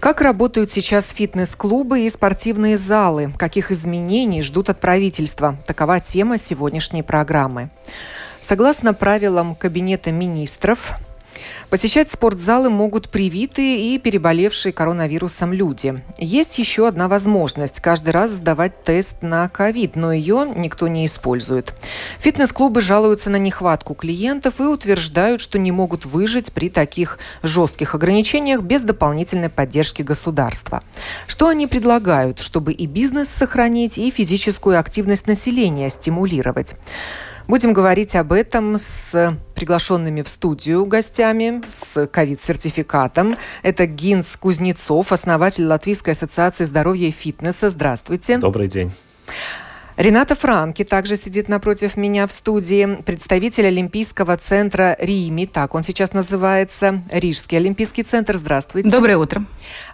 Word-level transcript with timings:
Как 0.00 0.20
работают 0.20 0.70
сейчас 0.70 1.10
фитнес-клубы 1.10 2.00
и 2.00 2.08
спортивные 2.08 2.76
залы? 2.76 3.32
Каких 3.38 3.70
изменений 3.70 4.42
ждут 4.42 4.68
от 4.68 4.78
правительства? 4.78 5.56
Такова 5.66 6.00
тема 6.00 6.38
сегодняшней 6.38 7.02
программы. 7.02 7.70
Согласно 8.40 8.94
правилам 8.94 9.54
Кабинета 9.54 10.12
министров, 10.12 10.92
Посещать 11.70 12.12
спортзалы 12.12 12.70
могут 12.70 13.08
привитые 13.08 13.94
и 13.94 13.98
переболевшие 13.98 14.72
коронавирусом 14.72 15.52
люди. 15.52 16.00
Есть 16.16 16.60
еще 16.60 16.86
одна 16.86 17.08
возможность– 17.08 17.80
каждый 17.86 18.10
раз 18.10 18.32
сдавать 18.32 18.84
тест 18.84 19.20
на 19.22 19.48
ковид, 19.48 19.96
но 19.96 20.12
ее 20.12 20.48
никто 20.54 20.86
не 20.86 21.04
использует. 21.06 21.74
Фитнес-клубы 22.20 22.80
жалуются 22.80 23.30
на 23.30 23.36
нехватку 23.36 23.94
клиентов 23.94 24.60
и 24.60 24.62
утверждают, 24.62 25.40
что 25.40 25.58
не 25.58 25.72
могут 25.72 26.06
выжить 26.06 26.52
при 26.52 26.70
таких 26.70 27.18
жестких 27.42 27.96
ограничениях 27.96 28.60
без 28.60 28.82
дополнительной 28.82 29.48
поддержки 29.48 30.02
государства. 30.02 30.84
Что 31.26 31.48
они 31.48 31.66
предлагают, 31.66 32.38
чтобы 32.38 32.74
и 32.74 32.86
бизнес 32.86 33.28
сохранить, 33.28 33.98
и 33.98 34.12
физическую 34.12 34.78
активность 34.78 35.26
населения 35.26 35.90
стимулировать? 35.90 36.76
Будем 37.46 37.72
говорить 37.72 38.16
об 38.16 38.32
этом 38.32 38.76
с 38.76 39.36
приглашенными 39.54 40.22
в 40.22 40.28
студию 40.28 40.84
гостями, 40.84 41.62
с 41.68 42.06
ковид-сертификатом. 42.06 43.36
Это 43.62 43.86
Гинс 43.86 44.36
Кузнецов, 44.36 45.12
основатель 45.12 45.64
Латвийской 45.66 46.10
ассоциации 46.10 46.64
здоровья 46.64 47.06
и 47.06 47.12
фитнеса. 47.12 47.68
Здравствуйте. 47.68 48.38
Добрый 48.38 48.66
день. 48.66 48.90
Рената 49.96 50.34
Франки 50.34 50.84
также 50.84 51.16
сидит 51.16 51.48
напротив 51.48 51.96
меня 51.96 52.26
в 52.26 52.32
студии, 52.32 52.96
представитель 53.06 53.68
Олимпийского 53.68 54.36
центра 54.36 54.94
Рими, 55.00 55.46
так 55.46 55.74
он 55.74 55.84
сейчас 55.84 56.12
называется, 56.12 57.02
Рижский 57.10 57.56
Олимпийский 57.56 58.02
центр. 58.02 58.36
Здравствуйте. 58.36 58.90
Доброе 58.90 59.16
утро. 59.16 59.46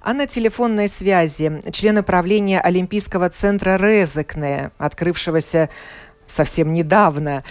А 0.03 0.13
на 0.13 0.27
телефонной 0.27 0.89
связи 0.89 1.63
член 1.71 2.03
правления 2.03 2.61
Олимпийского 2.61 3.29
центра 3.29 3.77
Резекне, 3.77 4.73
открывшегося 4.77 5.71
совсем 6.33 6.73
недавно, 6.73 7.45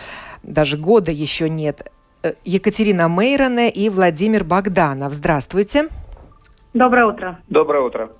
даже 0.43 0.77
года 0.77 1.11
еще 1.11 1.49
нет. 1.49 1.91
Э, 2.23 2.33
Екатерина 2.43 3.07
Мейроне 3.07 3.69
и 3.69 3.89
Владимир 3.89 4.43
Богданов. 4.43 5.13
Здравствуйте. 5.13 5.87
Доброе 6.73 7.05
утро. 7.05 7.39
Доброе 7.47 7.83
утро. 7.83 8.11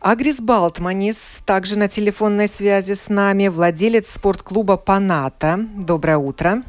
Агрис 0.00 0.40
Балтманис 0.40 1.40
также 1.44 1.76
на 1.76 1.88
телефонной 1.88 2.46
связи 2.46 2.92
с 2.92 3.08
нами, 3.08 3.48
владелец 3.48 4.08
спортклуба 4.08 4.76
«Паната». 4.76 5.58
Доброе 5.74 6.18
утро. 6.18 6.62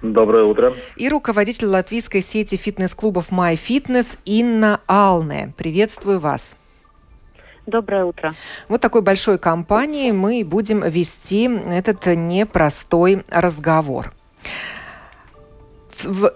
Доброе 0.00 0.44
утро. 0.44 0.72
И 0.96 1.08
руководитель 1.08 1.66
латвийской 1.66 2.22
сети 2.22 2.56
фитнес-клубов 2.56 3.30
MyFitness 3.30 4.18
Инна 4.24 4.80
Алне. 4.86 5.52
Приветствую 5.56 6.18
вас. 6.18 6.56
Доброе 7.66 8.04
утро. 8.04 8.30
Вот 8.68 8.80
такой 8.80 9.02
большой 9.02 9.38
компании 9.38 10.12
мы 10.12 10.44
будем 10.44 10.88
вести 10.88 11.50
этот 11.68 12.06
непростой 12.06 13.24
разговор. 13.28 14.12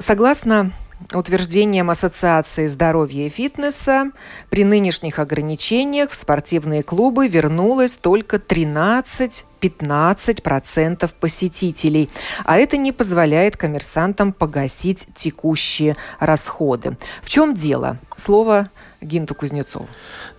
Согласно 0.01 0.73
утверждением 1.15 1.89
Ассоциации 1.91 2.67
здоровья 2.67 3.27
и 3.27 3.31
фитнеса, 3.31 4.11
при 4.51 4.65
нынешних 4.65 5.21
ограничениях 5.21 6.11
в 6.11 6.15
спортивные 6.15 6.83
клубы 6.83 7.29
вернулось 7.29 7.95
только 7.95 8.37
13-15% 8.37 11.11
посетителей, 11.19 12.11
а 12.45 12.59
это 12.59 12.77
не 12.77 12.93
позволяет 12.93 13.57
коммерсантам 13.57 14.33
погасить 14.33 15.07
текущие 15.15 15.97
расходы. 16.19 16.97
В 17.23 17.29
чем 17.29 17.55
дело? 17.55 17.99
Слово 18.17 18.69
Гинту 19.01 19.35
Кузнецову. 19.35 19.89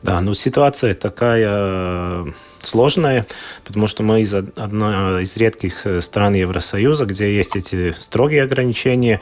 Да, 0.03 0.21
ну 0.21 0.33
ситуация 0.33 0.93
такая 0.93 1.47
э, 1.47 2.25
сложная, 2.61 3.25
потому 3.65 3.87
что 3.87 4.03
мы 4.03 4.21
из 4.21 4.33
одна 4.33 5.21
из 5.21 5.35
редких 5.37 5.85
э, 5.85 6.01
стран 6.01 6.35
Евросоюза, 6.35 7.05
где 7.05 7.35
есть 7.35 7.55
эти 7.55 7.91
строгие 7.99 8.43
ограничения, 8.43 9.19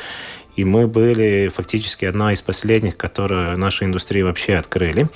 и 0.60 0.66
мы 0.66 0.88
были 0.88 1.48
фактически 1.48 2.04
одна 2.04 2.34
из 2.34 2.42
последних, 2.42 2.98
которые 2.98 3.56
нашу 3.56 3.86
индустрию 3.86 4.26
вообще 4.26 4.58
открыли. 4.58 5.08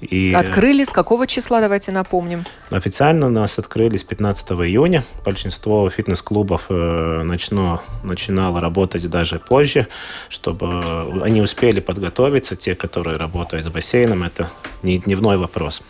И 0.00 0.32
открыли 0.32 0.84
с 0.84 0.88
какого 0.88 1.26
числа, 1.26 1.60
давайте 1.60 1.92
напомним? 1.92 2.44
Официально 2.70 3.28
нас 3.28 3.58
открыли 3.58 3.98
с 3.98 4.02
15 4.02 4.52
июня. 4.52 5.04
Большинство 5.22 5.90
фитнес-клубов 5.90 6.66
э, 6.70 7.22
начало, 7.24 7.82
начинало 8.02 8.60
работать 8.60 9.06
даже 9.10 9.38
позже, 9.38 9.86
чтобы 10.30 10.80
они 11.22 11.42
успели 11.42 11.80
подготовиться, 11.80 12.56
те, 12.56 12.74
которые 12.74 13.18
работают 13.18 13.66
с 13.66 13.68
бассейном, 13.68 14.22
это 14.22 14.48
не 14.82 14.96
дневной 14.96 15.36
вопрос. 15.36 15.82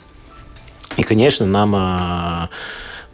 И, 0.96 1.04
конечно, 1.04 1.46
нам 1.46 1.76
э, 1.76 2.48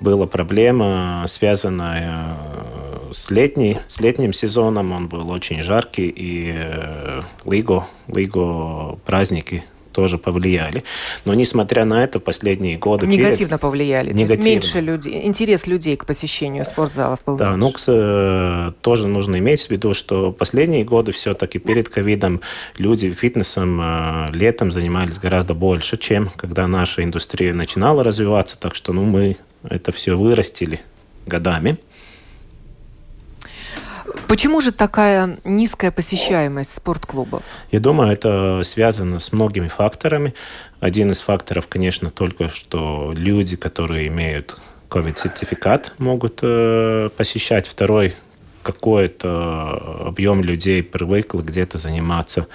была 0.01 0.27
проблема, 0.27 1.27
связанная 1.29 2.39
э, 2.39 2.86
с, 3.13 3.31
летней, 3.31 3.79
с 3.87 4.01
летним 4.01 4.33
сезоном. 4.33 4.93
Он 4.93 5.09
был 5.09 5.31
очень 5.31 5.63
жаркий, 5.63 6.09
и 6.09 6.53
э, 6.55 7.21
Лиго, 7.45 7.87
Лиго 8.09 8.99
праздники 9.05 9.65
тоже 9.97 10.19
повлияли. 10.19 10.85
Но 11.25 11.33
несмотря 11.33 11.87
на 11.87 12.05
это, 12.05 12.21
последние 12.21 12.77
годы... 12.77 13.07
Негативно 13.07 13.57
перед... 13.57 13.61
повлияли. 13.61 14.13
Негативно. 14.13 14.27
То 14.27 14.33
есть 14.35 14.45
меньше 14.45 14.81
людей, 14.81 15.27
интерес 15.27 15.67
людей 15.67 15.97
к 15.97 16.05
посещению 16.05 16.67
спортзалов 16.67 17.21
был 17.25 17.39
Да, 17.39 17.57
меньше. 17.57 17.91
ну, 17.91 18.73
тоже 18.83 19.07
нужно 19.07 19.39
иметь 19.39 19.67
в 19.67 19.71
виду, 19.71 19.95
что 19.95 20.33
последние 20.33 20.85
годы 20.85 21.13
все-таки 21.13 21.59
перед 21.59 21.89
ковидом 21.89 22.43
люди 22.77 23.11
фитнесом 23.11 23.81
э, 23.81 24.31
летом 24.35 24.71
занимались 24.71 25.19
гораздо 25.19 25.55
больше, 25.55 25.97
чем 25.97 26.29
когда 26.37 26.69
наша 26.69 27.03
индустрия 27.03 27.55
начинала 27.55 28.05
развиваться. 28.05 28.59
Так 28.61 28.75
что 28.75 28.93
ну, 28.93 29.05
мы 29.05 29.39
это 29.65 29.93
все 29.93 30.15
вырастили 30.15 30.81
годами. 31.25 31.79
Почему 34.29 34.61
же 34.61 34.73
такая 34.73 35.39
низкая 35.45 35.91
посещаемость 35.91 36.77
спортклубов? 36.77 37.43
Я 37.71 37.81
думаю, 37.81 38.13
это 38.13 38.63
связано 38.65 39.19
с 39.19 39.33
многими 39.33 39.69
факторами. 39.69 40.35
Один 40.81 41.13
из 41.13 41.21
факторов, 41.21 41.69
конечно, 41.69 42.11
только 42.11 42.49
что 42.49 43.13
люди, 43.17 43.57
которые 43.57 44.09
имеют 44.09 44.59
COVID-сертификат, 44.91 45.93
могут 45.99 46.41
э, 46.43 47.09
посещать. 47.17 47.67
Второй, 47.67 48.15
какой-то 48.63 50.07
объем 50.07 50.43
людей 50.43 50.83
привыкл 50.83 51.39
где-то 51.39 51.79
заниматься 51.79 52.49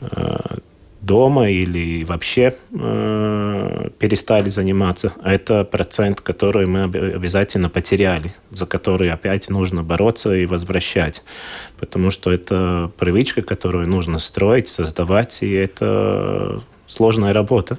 э, 0.00 0.36
дома 1.06 1.48
или 1.48 2.04
вообще 2.04 2.54
э, 2.72 3.88
перестали 3.98 4.48
заниматься. 4.48 5.12
А 5.22 5.32
это 5.32 5.64
процент, 5.64 6.20
который 6.20 6.66
мы 6.66 6.84
обязательно 6.84 7.70
потеряли, 7.70 8.34
за 8.50 8.66
который 8.66 9.10
опять 9.10 9.48
нужно 9.48 9.82
бороться 9.82 10.34
и 10.34 10.46
возвращать. 10.46 11.22
Потому 11.78 12.10
что 12.10 12.32
это 12.32 12.90
привычка, 12.98 13.42
которую 13.42 13.88
нужно 13.88 14.18
строить, 14.18 14.68
создавать, 14.68 15.42
и 15.42 15.52
это 15.52 16.60
сложная 16.86 17.32
работа. 17.32 17.78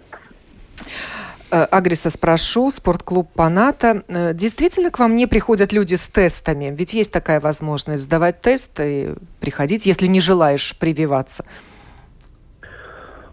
Э, 1.52 1.64
Агриса 1.64 2.10
спрошу, 2.10 2.72
спортклуб 2.72 3.30
Паната. 3.34 4.04
Э, 4.08 4.34
действительно 4.34 4.90
к 4.90 5.00
вам 5.00 5.16
не 5.16 5.28
приходят 5.28 5.74
люди 5.74 5.96
с 5.96 6.08
тестами? 6.08 6.74
Ведь 6.76 6.94
есть 6.94 7.12
такая 7.12 7.40
возможность 7.40 8.04
сдавать 8.04 8.42
тест 8.42 8.80
и 8.80 9.16
приходить, 9.40 9.86
если 9.86 10.08
не 10.08 10.22
желаешь 10.22 10.76
прививаться. 10.78 11.46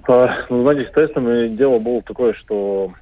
Ну, 0.06 0.62
знаете, 0.62 0.90
с 0.90 0.92
тестами 0.92 1.48
дело 1.48 1.78
было 1.78 2.02
такое, 2.02 2.34
что 2.34 2.92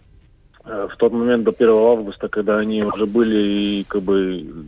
э, 0.65 0.89
в 0.93 0.97
тот 0.97 1.13
момент 1.13 1.45
до 1.45 1.51
1 1.51 1.69
августа, 1.69 2.29
когда 2.29 2.59
они 2.59 2.85
уже 2.85 3.07
были 3.07 3.43
и 3.43 3.85
как 3.89 4.03
бы 4.03 4.67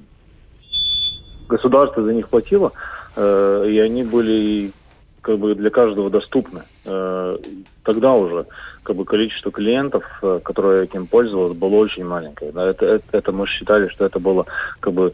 государство 1.49 2.03
за 2.03 2.13
них 2.13 2.29
платило, 2.29 2.73
э, 3.17 3.67
и 3.69 3.79
они 3.79 4.03
были 4.03 4.73
как 5.21 5.39
бы 5.39 5.55
для 5.55 5.71
каждого 5.71 6.11
доступны. 6.11 6.63
Э, 6.85 7.39
тогда 7.85 8.15
уже 8.15 8.47
как 8.83 8.97
бы 8.97 9.05
количество 9.05 9.51
клиентов, 9.51 10.05
которые 10.43 10.85
этим 10.85 11.07
пользовалось, 11.07 11.57
было 11.57 11.77
очень 11.77 12.05
маленькое. 12.05 12.51
Это, 12.51 12.85
это, 12.85 13.05
это 13.13 13.33
мы 13.33 13.47
считали, 13.47 13.89
что 13.89 14.05
это 14.05 14.19
было 14.19 14.45
как 14.81 14.93
бы 14.93 15.13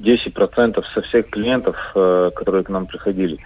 10% 0.00 0.82
со 0.94 1.02
всех 1.02 1.28
клиентов, 1.28 1.76
которые 1.92 2.64
к 2.64 2.70
нам 2.70 2.86
приходили. 2.86 3.38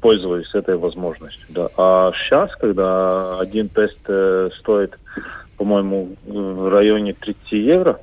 Пользовались 0.00 0.54
этой 0.54 0.76
возможностью. 0.76 1.46
Да. 1.48 1.68
А 1.76 2.12
сейчас, 2.12 2.54
когда 2.56 3.38
один 3.38 3.68
тест 3.68 3.98
э, 4.08 4.50
стоит, 4.58 4.98
по-моему, 5.56 6.16
в 6.26 6.68
районе 6.68 7.12
30 7.12 7.52
евро, 7.52 8.00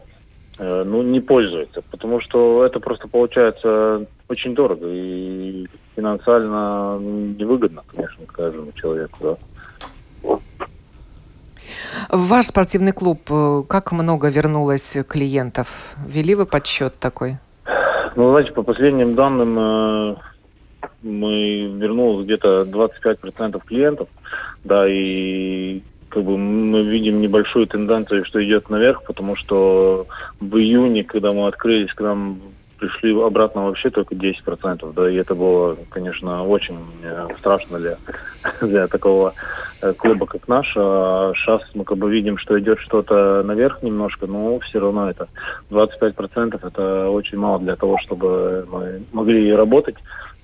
э, 0.60 0.84
ну, 0.86 1.02
не 1.02 1.20
пользуется, 1.20 1.82
потому 1.92 2.22
что 2.22 2.66
это 2.66 2.80
просто 2.80 3.08
получается 3.08 4.06
очень 4.30 4.54
дорого 4.56 4.88
и 4.88 5.68
финансально 5.96 7.00
невыгодно, 7.00 7.82
конечно, 7.88 8.26
каждому 8.26 8.72
человеку. 8.74 9.18
Да. 9.22 9.38
Ваш 12.10 12.46
спортивный 12.46 12.94
клуб 12.94 13.22
э, 13.30 13.64
как 13.68 13.92
много 13.92 14.30
вернулось 14.30 14.98
клиентов? 15.08 15.96
Вели 16.08 16.36
вы 16.36 16.46
подсчет 16.46 16.98
такой? 17.00 17.38
Ну, 18.16 18.32
знаете, 18.32 18.52
по 18.52 18.64
последним 18.64 19.16
данным 19.16 19.60
э, 19.60 20.16
мы 21.07 21.68
вернулось 21.68 22.25
где-то 22.25 22.63
25% 22.63 23.62
клиентов, 23.65 24.09
да, 24.63 24.86
и 24.88 25.81
как 26.09 26.24
бы 26.24 26.38
мы 26.38 26.83
видим 26.83 27.21
небольшую 27.21 27.68
тенденцию, 27.68 28.25
что 28.25 28.44
идет 28.44 28.69
наверх, 28.69 29.04
потому 29.04 29.36
что 29.36 30.07
в 30.39 30.57
июне, 30.57 31.04
когда 31.04 31.31
мы 31.31 31.48
открылись, 31.48 31.94
к 31.94 32.01
нам 32.01 32.39
пришли 32.77 33.19
обратно 33.19 33.65
вообще 33.65 33.89
только 33.89 34.15
10%, 34.15 34.94
да, 34.94 35.09
и 35.09 35.15
это 35.15 35.36
было, 35.36 35.77
конечно, 35.89 36.44
очень 36.45 36.77
э, 37.04 37.27
страшно 37.39 37.80
для, 37.80 37.98
для 38.62 38.88
такого 38.88 39.33
э, 39.81 39.94
клуба, 39.94 40.25
как 40.25 40.48
наш. 40.48 40.74
А 40.77 41.33
сейчас 41.36 41.62
мы 41.74 41.83
как 41.83 41.98
бы 41.98 42.09
видим, 42.09 42.38
что 42.38 42.59
идет 42.59 42.80
что-то 42.80 43.44
наверх 43.44 43.81
немножко, 43.81 44.27
но 44.27 44.59
все 44.59 44.80
равно 44.80 45.09
это 45.09 45.27
25% 45.71 46.59
это 46.65 47.09
очень 47.09 47.38
мало 47.38 47.59
для 47.59 47.75
того, 47.75 47.98
чтобы 48.00 48.68
мы 48.71 49.01
могли 49.12 49.51
работать 49.54 49.95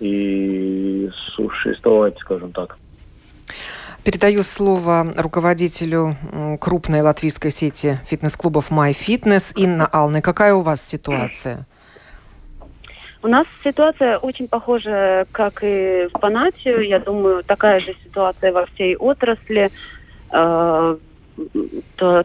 и 0.04 1.10
существовать, 1.36 2.18
скажем 2.20 2.52
так. 2.52 2.78
Передаю 4.04 4.44
слово 4.44 5.14
руководителю 5.18 6.18
крупной 6.60 7.02
латвийской 7.02 7.52
сети 7.52 8.00
фитнес-клубов 8.06 8.70
MyFitness 8.70 9.54
Инна 9.56 9.88
Алны. 9.88 10.22
Какая 10.22 10.54
у 10.56 10.62
вас 10.62 10.86
ситуация? 10.86 11.66
У 13.22 13.28
нас 13.28 13.48
ситуация 13.64 14.18
очень 14.18 14.50
похожа, 14.50 15.26
как 15.32 15.64
и 15.64 16.10
в 16.14 16.20
Панатию. 16.20 16.86
Я 16.86 17.00
думаю, 17.00 17.42
такая 17.46 17.80
же 17.80 17.96
ситуация 18.04 18.52
во 18.52 18.66
всей 18.66 18.98
отрасли. 18.98 19.72
Э, 20.34 20.98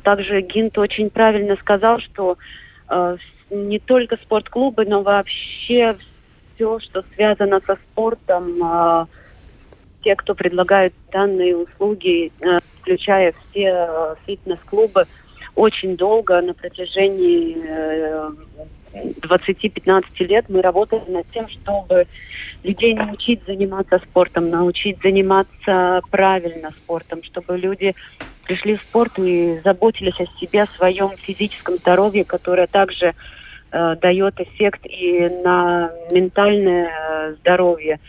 также 0.03 0.41
Гинт 0.41 0.77
очень 0.77 1.11
правильно 1.11 1.55
сказал, 1.61 2.01
что 2.01 2.37
э, 2.89 3.17
не 3.51 3.79
только 3.79 4.17
спортклубы, 4.17 4.85
но 4.85 5.03
вообще 5.03 5.97
все, 6.59 6.81
что 6.81 7.05
связано 7.15 7.61
со 7.65 7.77
спортом, 7.77 8.61
э, 8.61 9.07
те, 10.03 10.17
кто 10.17 10.35
предлагают 10.35 10.93
данные 11.13 11.57
услуги, 11.57 12.33
включая 12.81 13.33
все 13.51 14.17
фитнес-клубы, 14.27 15.07
очень 15.55 15.97
долго 15.97 16.41
на 16.41 16.55
протяжении 16.55 17.59
20-15 18.95 20.05
лет 20.21 20.47
мы 20.49 20.63
работали 20.63 21.03
над 21.09 21.29
тем, 21.31 21.49
чтобы 21.49 22.07
людей 22.63 22.95
научить 22.95 23.41
заниматься 23.47 23.99
спортом, 23.99 24.51
научить 24.51 24.99
заниматься 25.03 26.01
правильно 26.11 26.71
спортом, 26.71 27.23
чтобы 27.23 27.59
люди 27.59 27.95
пришли 28.45 28.77
в 28.77 28.83
спорт 28.83 29.19
и 29.19 29.61
заботились 29.65 30.19
о 30.21 30.27
себе, 30.39 30.63
о 30.63 30.67
своем 30.67 31.11
физическом 31.17 31.77
здоровье, 31.77 32.25
которое 32.25 32.67
также 32.67 33.15
э, 33.71 33.97
дает 33.97 34.41
эффект 34.41 34.81
и 34.85 35.29
на 35.45 35.91
ментальное 36.11 36.91
э, 36.91 37.35
здоровье. 37.41 38.01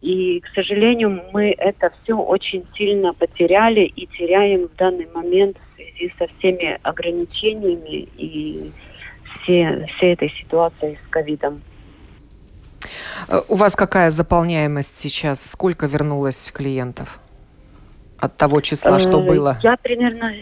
И, 0.00 0.40
к 0.40 0.48
сожалению, 0.54 1.22
мы 1.32 1.54
это 1.56 1.90
все 2.02 2.14
очень 2.14 2.66
сильно 2.76 3.14
потеряли 3.14 3.84
и 3.84 4.06
теряем 4.06 4.68
в 4.68 4.76
данный 4.76 5.08
момент 5.14 5.56
в 5.56 5.76
связи 5.76 6.12
со 6.18 6.26
всеми 6.38 6.78
ограничениями 6.82 8.08
и 8.18 8.70
все, 9.42 9.86
всей 9.96 10.12
этой 10.12 10.30
ситуации 10.30 10.98
с 11.06 11.10
ковидом. 11.10 11.62
Э, 13.28 13.40
у 13.48 13.54
вас 13.56 13.74
какая 13.74 14.10
заполняемость 14.10 14.98
сейчас? 14.98 15.44
Сколько 15.50 15.86
вернулось 15.86 16.52
клиентов 16.52 17.20
от 18.18 18.36
того 18.36 18.60
числа, 18.60 18.98
что 18.98 19.20
было? 19.20 19.58
Я 19.62 19.76
примерно, 19.76 20.32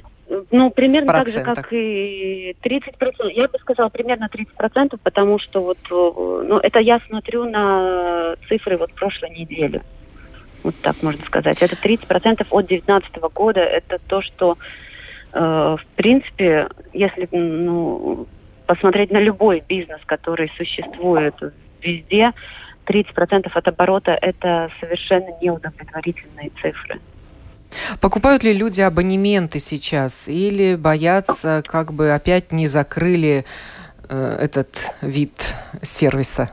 ну, 0.50 0.70
примерно 0.70 1.12
так 1.12 1.28
же, 1.28 1.42
как 1.42 1.72
и 1.72 2.56
30%. 2.62 3.30
Я 3.32 3.48
бы 3.48 3.58
сказала, 3.58 3.88
примерно 3.88 4.28
30%, 4.32 4.98
потому 5.02 5.38
что 5.38 5.62
вот, 5.62 5.78
э, 5.90 6.44
ну, 6.48 6.58
это 6.58 6.78
я 6.78 7.00
смотрю 7.08 7.44
на 7.44 8.36
цифры 8.48 8.76
вот 8.76 8.92
прошлой 8.94 9.30
недели. 9.30 9.82
Вот 10.62 10.74
так 10.82 11.02
можно 11.02 11.24
сказать. 11.26 11.60
Это 11.60 11.76
30% 11.76 12.46
от 12.50 12.66
2019 12.66 13.16
года. 13.34 13.60
Это 13.60 13.98
то, 14.06 14.22
что, 14.22 14.56
э, 15.32 15.38
в 15.38 15.84
принципе, 15.96 16.68
если, 16.92 17.28
ну, 17.32 18.26
посмотреть 18.66 19.10
на 19.10 19.18
любой 19.18 19.62
бизнес, 19.66 20.00
который 20.06 20.50
существует 20.56 21.34
везде, 21.82 22.32
30% 22.86 23.50
от 23.52 23.68
оборота– 23.68 24.18
это 24.22 24.70
совершенно 24.80 25.28
неудовлетворительные 25.40 26.50
цифры. 26.60 27.00
Покупают 28.00 28.44
ли 28.44 28.52
люди 28.52 28.80
абонементы 28.80 29.58
сейчас 29.58 30.28
или 30.28 30.76
боятся, 30.76 31.62
как 31.66 31.92
бы 31.92 32.12
опять 32.12 32.52
не 32.52 32.66
закрыли 32.66 33.44
э, 34.08 34.36
этот 34.40 34.92
вид 35.00 35.54
сервиса? 35.82 36.50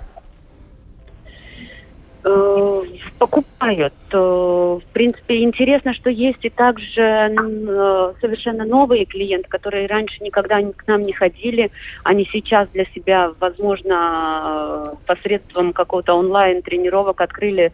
Э, 2.22 2.84
покупают. 3.18 3.94
Э, 4.12 4.18
в 4.18 4.84
принципе, 4.94 5.42
интересно, 5.42 5.94
что 5.94 6.10
есть 6.10 6.44
и 6.44 6.50
также 6.50 7.02
э, 7.02 8.14
совершенно 8.20 8.66
новые 8.66 9.06
клиенты, 9.06 9.48
которые 9.48 9.88
раньше 9.88 10.22
никогда 10.22 10.62
к 10.62 10.88
нам 10.88 11.04
не 11.04 11.14
ходили. 11.14 11.72
Они 12.04 12.28
сейчас 12.32 12.68
для 12.70 12.86
себя, 12.86 13.32
возможно, 13.40 14.96
посредством 15.06 15.72
какого-то 15.72 16.14
онлайн-тренировок 16.14 17.22
открыли 17.22 17.72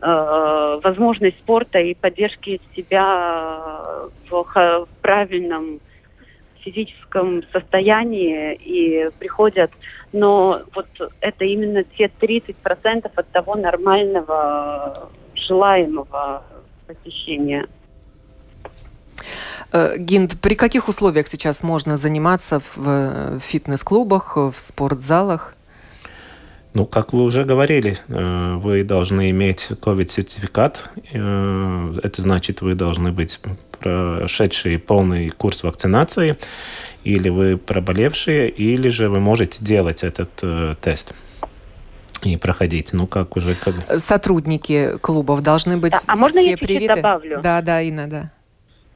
возможность 0.00 1.38
спорта 1.38 1.78
и 1.78 1.94
поддержки 1.94 2.60
себя 2.74 4.08
в 4.30 4.88
правильном 5.02 5.80
физическом 6.60 7.42
состоянии 7.52 8.54
и 8.54 9.10
приходят 9.18 9.70
но 10.12 10.62
вот 10.74 10.86
это 11.20 11.44
именно 11.44 11.84
те 11.84 12.10
30% 12.20 13.10
от 13.14 13.28
того 13.30 13.54
нормального 13.54 15.10
желаемого 15.34 16.42
посещения. 16.86 17.66
Э, 19.72 19.96
Гинд, 19.96 20.40
при 20.40 20.54
каких 20.54 20.88
условиях 20.88 21.28
сейчас 21.28 21.62
можно 21.62 21.96
заниматься 21.96 22.60
в 22.60 22.78
э, 22.78 23.38
фитнес-клубах, 23.40 24.36
в 24.36 24.54
спортзалах? 24.56 25.54
Ну, 26.72 26.86
как 26.86 27.12
вы 27.12 27.24
уже 27.24 27.44
говорили, 27.44 27.98
э, 28.08 28.54
вы 28.62 28.84
должны 28.84 29.30
иметь 29.30 29.68
COVID-сертификат. 29.70 30.90
Это 31.12 32.22
значит, 32.22 32.62
вы 32.62 32.74
должны 32.74 33.10
быть 33.12 33.40
прошедшие 33.80 34.78
полный 34.78 35.30
курс 35.30 35.64
вакцинации 35.64 36.36
или 37.02 37.28
вы 37.28 37.56
проболевшие, 37.56 38.50
или 38.50 38.88
же 38.90 39.08
вы 39.08 39.20
можете 39.20 39.64
делать 39.64 40.04
этот 40.04 40.30
э, 40.42 40.74
тест 40.80 41.14
и 42.22 42.36
проходить. 42.36 42.92
Ну, 42.92 43.06
как 43.06 43.36
уже... 43.36 43.54
Как... 43.54 43.74
Сотрудники 43.98 44.98
клубов 45.00 45.42
должны 45.42 45.78
быть 45.78 45.92
да, 45.92 46.02
А 46.06 46.16
можно 46.16 46.38
я 46.38 46.56
чуть-чуть 46.56 46.86
добавлю? 46.86 47.40
Да, 47.42 47.62
да, 47.62 47.80
Инна, 47.80 48.06
да. 48.06 48.30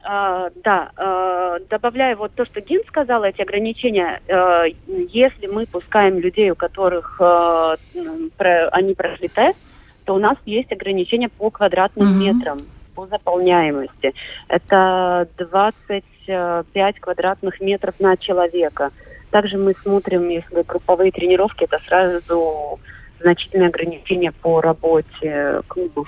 Uh, 0.05 0.51
да, 0.63 0.91
uh, 0.97 1.67
добавляя 1.67 2.15
вот 2.15 2.31
то, 2.35 2.45
что 2.45 2.61
Гин 2.61 2.81
сказал, 2.87 3.23
эти 3.23 3.41
ограничения, 3.41 4.21
uh, 4.27 4.75
если 4.87 5.47
мы 5.47 5.65
пускаем 5.65 6.19
людей, 6.19 6.51
у 6.51 6.55
которых 6.55 7.17
про, 7.17 8.67
они 8.71 8.93
прошли 8.93 9.29
тест, 9.29 9.57
то 10.03 10.13
у 10.13 10.19
нас 10.19 10.37
есть 10.45 10.71
ограничения 10.71 11.29
по 11.29 11.49
квадратным 11.49 12.07
mm-hmm. 12.07 12.33
метрам, 12.33 12.57
по 12.93 13.07
заполняемости. 13.07 14.13
Это 14.47 15.27
20 15.37 16.03
5 16.25 16.99
квадратных 16.99 17.59
метров 17.59 17.95
на 17.99 18.17
человека. 18.17 18.91
Также 19.31 19.57
мы 19.57 19.73
смотрим, 19.81 20.29
если 20.29 20.61
групповые 20.61 21.11
тренировки, 21.11 21.63
это 21.63 21.79
сразу 21.87 22.79
значительное 23.19 23.69
ограничение 23.69 24.31
по 24.31 24.61
работе 24.61 25.61
клубов. 25.67 26.07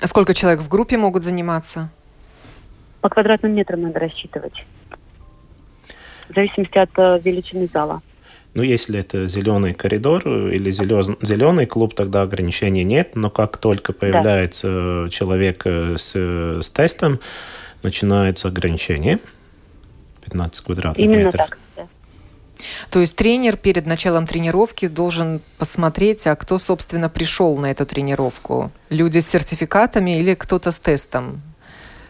А 0.00 0.06
сколько 0.06 0.34
человек 0.34 0.60
в 0.60 0.68
группе 0.68 0.96
могут 0.96 1.22
заниматься? 1.22 1.90
По 3.00 3.08
квадратным 3.08 3.54
метрам 3.54 3.80
надо 3.82 4.00
рассчитывать. 4.00 4.64
В 6.28 6.34
зависимости 6.34 6.78
от 6.78 6.90
э, 6.96 7.20
величины 7.22 7.68
зала. 7.72 8.02
Ну, 8.54 8.62
если 8.62 8.98
это 8.98 9.28
зеленый 9.28 9.74
коридор 9.74 10.26
или 10.26 10.70
зеленый 10.70 11.66
клуб, 11.66 11.94
тогда 11.94 12.22
ограничений 12.22 12.84
нет. 12.84 13.14
Но 13.14 13.28
как 13.28 13.58
только 13.58 13.92
появляется 13.92 15.04
да. 15.04 15.10
человек 15.10 15.62
э, 15.66 15.96
с, 15.98 16.16
с 16.16 16.70
тестом, 16.70 17.20
начинается 17.82 18.48
ограничение 18.48 19.18
15 20.24 20.64
квадратных 20.64 21.04
Именно 21.04 21.24
метров. 21.26 21.48
Так, 21.48 21.58
да. 21.76 21.86
То 22.90 23.00
есть 23.00 23.14
тренер 23.14 23.56
перед 23.56 23.86
началом 23.86 24.26
тренировки 24.26 24.88
должен 24.88 25.40
посмотреть, 25.58 26.26
а 26.26 26.34
кто, 26.34 26.58
собственно, 26.58 27.08
пришел 27.08 27.56
на 27.58 27.70
эту 27.70 27.84
тренировку? 27.86 28.70
Люди 28.88 29.18
с 29.18 29.28
сертификатами 29.28 30.18
или 30.18 30.34
кто-то 30.34 30.72
с 30.72 30.78
тестом? 30.78 31.42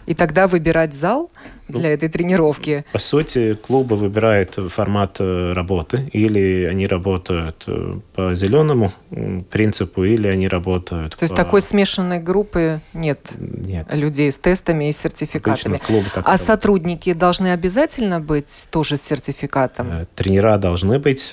И 0.06 0.14
тогда 0.14 0.46
выбирать 0.46 0.94
зал 0.94 1.30
ну, 1.68 1.80
для 1.80 1.92
этой 1.92 2.08
тренировки? 2.08 2.84
По 2.92 2.98
сути, 2.98 3.54
клубы 3.54 3.96
выбирают 3.96 4.54
формат 4.68 5.16
э, 5.18 5.52
работы. 5.52 6.08
Или 6.12 6.68
они 6.70 6.86
работают 6.86 7.64
э, 7.66 7.98
по 8.14 8.34
зеленому 8.34 8.92
принципу, 9.50 10.04
или 10.04 10.28
они 10.28 10.48
работают 10.48 11.12
То 11.12 11.18
по... 11.18 11.25
есть 11.25 11.34
такой 11.34 11.60
смешанной 11.60 12.20
группы 12.20 12.80
нет, 12.94 13.18
нет. 13.38 13.92
людей 13.92 14.30
с 14.30 14.38
тестами 14.38 14.88
и 14.88 14.92
сертификатами. 14.92 15.80
а 16.14 16.16
работают. 16.16 16.40
сотрудники 16.46 17.12
должны 17.12 17.52
обязательно 17.52 18.20
быть 18.20 18.68
тоже 18.70 18.96
с 18.96 19.02
сертификатом? 19.02 19.88
Э, 19.90 20.04
тренера 20.14 20.58
должны 20.58 20.98
быть 20.98 21.30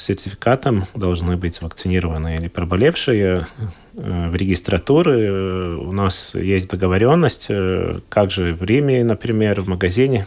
сертификатом 0.00 0.84
должны 0.94 1.36
быть 1.36 1.60
вакцинированные 1.60 2.38
или 2.38 2.48
проболевшие. 2.48 3.46
Э, 3.94 4.28
в 4.28 4.34
регистратуре 4.34 5.12
э, 5.12 5.74
у 5.76 5.92
нас 5.92 6.34
есть 6.34 6.70
договоренность, 6.70 7.46
э, 7.48 8.00
как 8.08 8.30
же 8.30 8.54
в 8.54 8.62
Риме, 8.62 9.04
например, 9.04 9.60
в 9.60 9.68
магазине, 9.68 10.26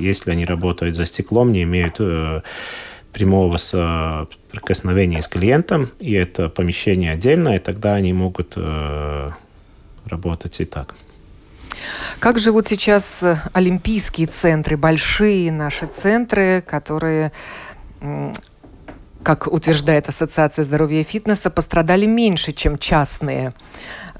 если 0.00 0.32
они 0.32 0.44
работают 0.44 0.96
за 0.96 1.06
стеклом, 1.06 1.52
не 1.52 1.62
имеют 1.62 2.00
прямого 3.12 3.56
соприкосновения 3.58 5.22
с 5.22 5.28
клиентом, 5.28 5.88
и 6.00 6.14
это 6.14 6.48
помещение 6.48 7.12
отдельно, 7.12 7.54
и 7.54 7.58
тогда 7.60 7.94
они 7.94 8.12
могут 8.12 8.58
работать 10.04 10.60
и 10.60 10.64
так. 10.64 10.96
Как 12.18 12.38
живут 12.38 12.66
сейчас 12.66 13.22
олимпийские 13.52 14.26
центры, 14.26 14.76
большие 14.76 15.52
наши 15.52 15.86
центры, 15.86 16.62
которые 16.66 17.30
как 19.26 19.48
утверждает 19.48 20.08
Ассоциация 20.08 20.62
здоровья 20.62 21.00
и 21.00 21.02
фитнеса, 21.02 21.50
пострадали 21.50 22.06
меньше, 22.06 22.52
чем 22.52 22.78
частные. 22.78 23.54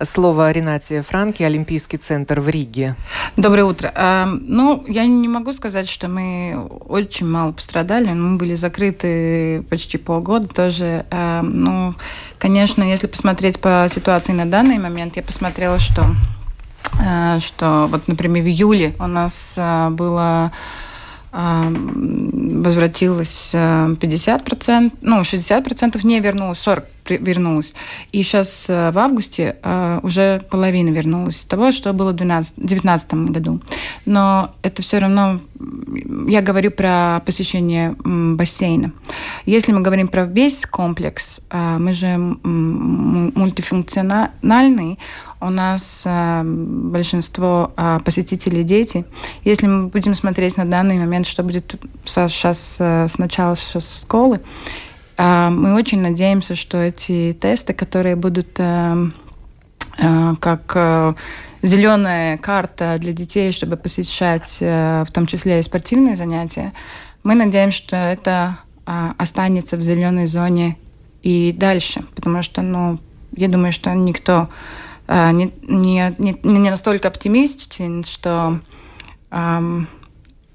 Слово 0.03 0.51
Ренате 0.51 1.03
Франки, 1.03 1.45
Олимпийский 1.45 1.97
центр 1.97 2.41
в 2.41 2.49
Риге. 2.49 2.97
Доброе 3.37 3.67
утро. 3.67 3.93
А, 3.95 4.27
ну, 4.27 4.85
я 4.89 5.07
не 5.07 5.29
могу 5.29 5.53
сказать, 5.53 5.89
что 5.89 6.09
мы 6.09 6.61
очень 6.89 7.25
мало 7.25 7.53
пострадали. 7.53 8.09
Мы 8.09 8.37
были 8.37 8.57
закрыты 8.57 9.63
почти 9.71 9.97
полгода 9.97 10.49
тоже. 10.49 11.07
А, 11.13 11.41
ну, 11.43 11.95
конечно, 12.41 12.83
если 12.83 13.07
посмотреть 13.07 13.61
по 13.61 13.87
ситуации 13.89 14.33
на 14.33 14.45
данный 14.45 14.79
момент, 14.79 15.15
я 15.15 15.23
посмотрела, 15.23 15.79
что, 15.79 16.05
а, 17.01 17.39
что 17.39 17.87
вот, 17.89 18.09
например, 18.09 18.43
в 18.43 18.49
июле 18.49 18.97
у 18.99 19.07
нас 19.07 19.57
было 19.57 20.51
возвратилось 21.37 23.55
50%, 23.55 24.93
ну, 25.02 25.21
60% 25.21 26.07
не 26.07 26.21
вернулось, 26.21 26.66
40% 26.66 26.85
вернулось. 27.09 27.75
И 28.12 28.23
сейчас 28.23 28.66
э, 28.69 28.90
в 28.90 28.99
августе 28.99 29.57
э, 29.62 30.00
уже 30.02 30.43
половина 30.50 30.90
вернулась 30.90 31.38
из 31.38 31.45
того, 31.45 31.73
что 31.73 31.93
было 31.93 32.12
в 32.12 32.16
2019 32.16 33.14
году. 33.31 33.61
Но 34.05 34.55
это 34.62 34.83
все 34.83 34.99
равно, 34.99 35.40
я 36.29 36.43
говорю 36.43 36.71
про 36.71 37.23
посещение 37.25 37.97
бассейна. 38.05 38.93
Если 39.45 39.73
мы 39.73 39.81
говорим 39.81 40.07
про 40.09 40.25
весь 40.25 40.67
комплекс, 40.67 41.41
э, 41.50 41.79
мы 41.79 41.93
же 41.93 42.17
мультифункциональный, 42.19 44.99
у 45.41 45.50
нас 45.50 46.05
э, 46.07 46.43
большинство 46.45 47.73
э, 47.76 47.99
посетителей 48.05 48.62
дети. 48.62 49.05
Если 49.45 49.67
мы 49.67 49.88
будем 49.88 50.15
смотреть 50.15 50.57
на 50.57 50.65
данный 50.65 50.99
момент, 50.99 51.26
что 51.26 51.43
будет 51.43 51.75
сейчас 52.05 52.76
э, 52.81 53.09
с 53.09 53.19
начала 53.19 53.57
школы, 53.57 54.41
мы 55.19 55.75
очень 55.75 56.03
надеемся, 56.03 56.55
что 56.55 56.76
эти 56.76 57.35
тесты, 57.41 57.73
которые 57.73 58.17
будут 58.17 58.49
э, 58.59 59.09
э, 59.99 60.35
как 60.41 60.73
э, 60.75 61.15
зеленая 61.66 62.38
карта 62.38 62.96
для 62.99 63.12
детей, 63.12 63.52
чтобы 63.52 63.76
посещать 63.76 64.58
э, 64.61 65.04
в 65.06 65.12
том 65.12 65.26
числе 65.26 65.58
и 65.58 65.62
спортивные 65.62 66.16
занятия, 66.16 66.73
мы 67.23 67.35
надеемся, 67.35 67.76
что 67.76 67.96
это 67.96 68.58
э, 68.87 69.12
останется 69.18 69.76
в 69.76 69.82
зеленой 69.82 70.26
зоне 70.26 70.76
и 71.23 71.52
дальше, 71.56 72.04
потому 72.14 72.42
что, 72.42 72.62
ну, 72.62 72.99
я 73.32 73.49
думаю, 73.49 73.73
что 73.73 73.92
никто 73.92 74.49
а, 75.08 75.32
не, 75.32 75.52
не, 75.62 76.14
не, 76.18 76.38
не 76.42 76.70
настолько 76.70 77.08
оптимистичен, 77.08 78.04
что 78.04 78.61
эм, 79.30 79.88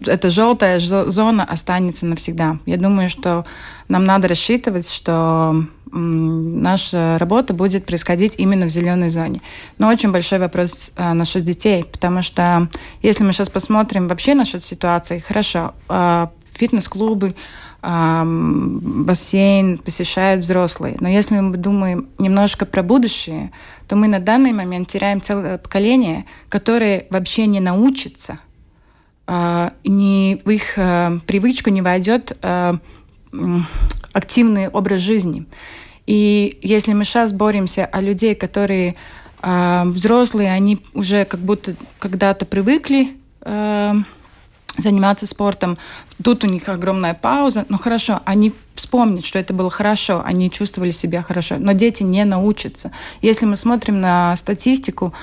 эта 0.05 0.29
желтая 0.29 0.79
зона 0.79 1.43
останется 1.45 2.05
навсегда. 2.05 2.57
Я 2.65 2.77
думаю, 2.77 3.09
что 3.09 3.45
нам 3.87 4.05
надо 4.05 4.27
рассчитывать, 4.27 4.91
что 4.91 5.65
наша 5.91 7.17
работа 7.19 7.53
будет 7.53 7.85
происходить 7.85 8.35
именно 8.37 8.65
в 8.65 8.69
зеленой 8.69 9.09
зоне. 9.09 9.41
Но 9.77 9.87
очень 9.89 10.11
большой 10.11 10.39
вопрос 10.39 10.91
э, 10.95 11.13
насчет 11.13 11.43
детей, 11.43 11.83
потому 11.83 12.21
что 12.21 12.69
если 13.01 13.23
мы 13.23 13.33
сейчас 13.33 13.49
посмотрим 13.49 14.07
вообще 14.07 14.33
насчет 14.33 14.63
ситуации, 14.63 15.19
хорошо, 15.19 15.73
э, 15.89 16.27
фитнес-клубы, 16.53 17.35
э, 17.81 18.23
бассейн 18.23 19.77
посещают 19.77 20.45
взрослые, 20.45 20.97
но 20.99 21.09
если 21.09 21.39
мы 21.39 21.57
думаем 21.57 22.07
немножко 22.17 22.65
про 22.65 22.83
будущее, 22.83 23.51
то 23.87 23.95
мы 23.95 24.07
на 24.07 24.19
данный 24.19 24.53
момент 24.53 24.87
теряем 24.87 25.21
целое 25.21 25.57
поколение, 25.57 26.25
которое 26.49 27.07
вообще 27.09 27.45
не 27.47 27.59
научится, 27.59 28.39
а, 29.27 29.73
не, 29.85 30.41
в 30.43 30.49
их 30.49 30.73
а, 30.77 31.17
привычку 31.25 31.69
не 31.69 31.81
войдет 31.81 32.37
а, 32.41 32.79
активный 34.13 34.67
образ 34.67 35.01
жизни. 35.01 35.45
И 36.07 36.57
если 36.61 36.93
мы 36.93 37.03
сейчас 37.03 37.33
боремся 37.33 37.85
о 37.85 38.01
людей, 38.01 38.35
которые 38.35 38.95
взрослые, 39.41 40.51
они 40.51 40.79
уже 40.93 41.25
как 41.25 41.39
будто 41.39 41.75
когда-то 41.99 42.45
привыкли 42.45 43.17
заниматься 44.77 45.27
спортом. 45.27 45.77
Тут 46.23 46.43
у 46.43 46.47
них 46.47 46.69
огромная 46.69 47.13
пауза. 47.13 47.65
Ну 47.67 47.77
хорошо, 47.77 48.21
они 48.23 48.53
вспомнят, 48.73 49.25
что 49.25 49.37
это 49.37 49.53
было 49.53 49.69
хорошо, 49.69 50.21
они 50.25 50.49
чувствовали 50.49 50.91
себя 50.91 51.21
хорошо. 51.23 51.57
Но 51.59 51.73
дети 51.73 52.03
не 52.03 52.23
научатся. 52.23 52.91
Если 53.21 53.45
мы 53.45 53.57
смотрим 53.57 53.99
на 53.99 54.35
статистику, 54.37 55.13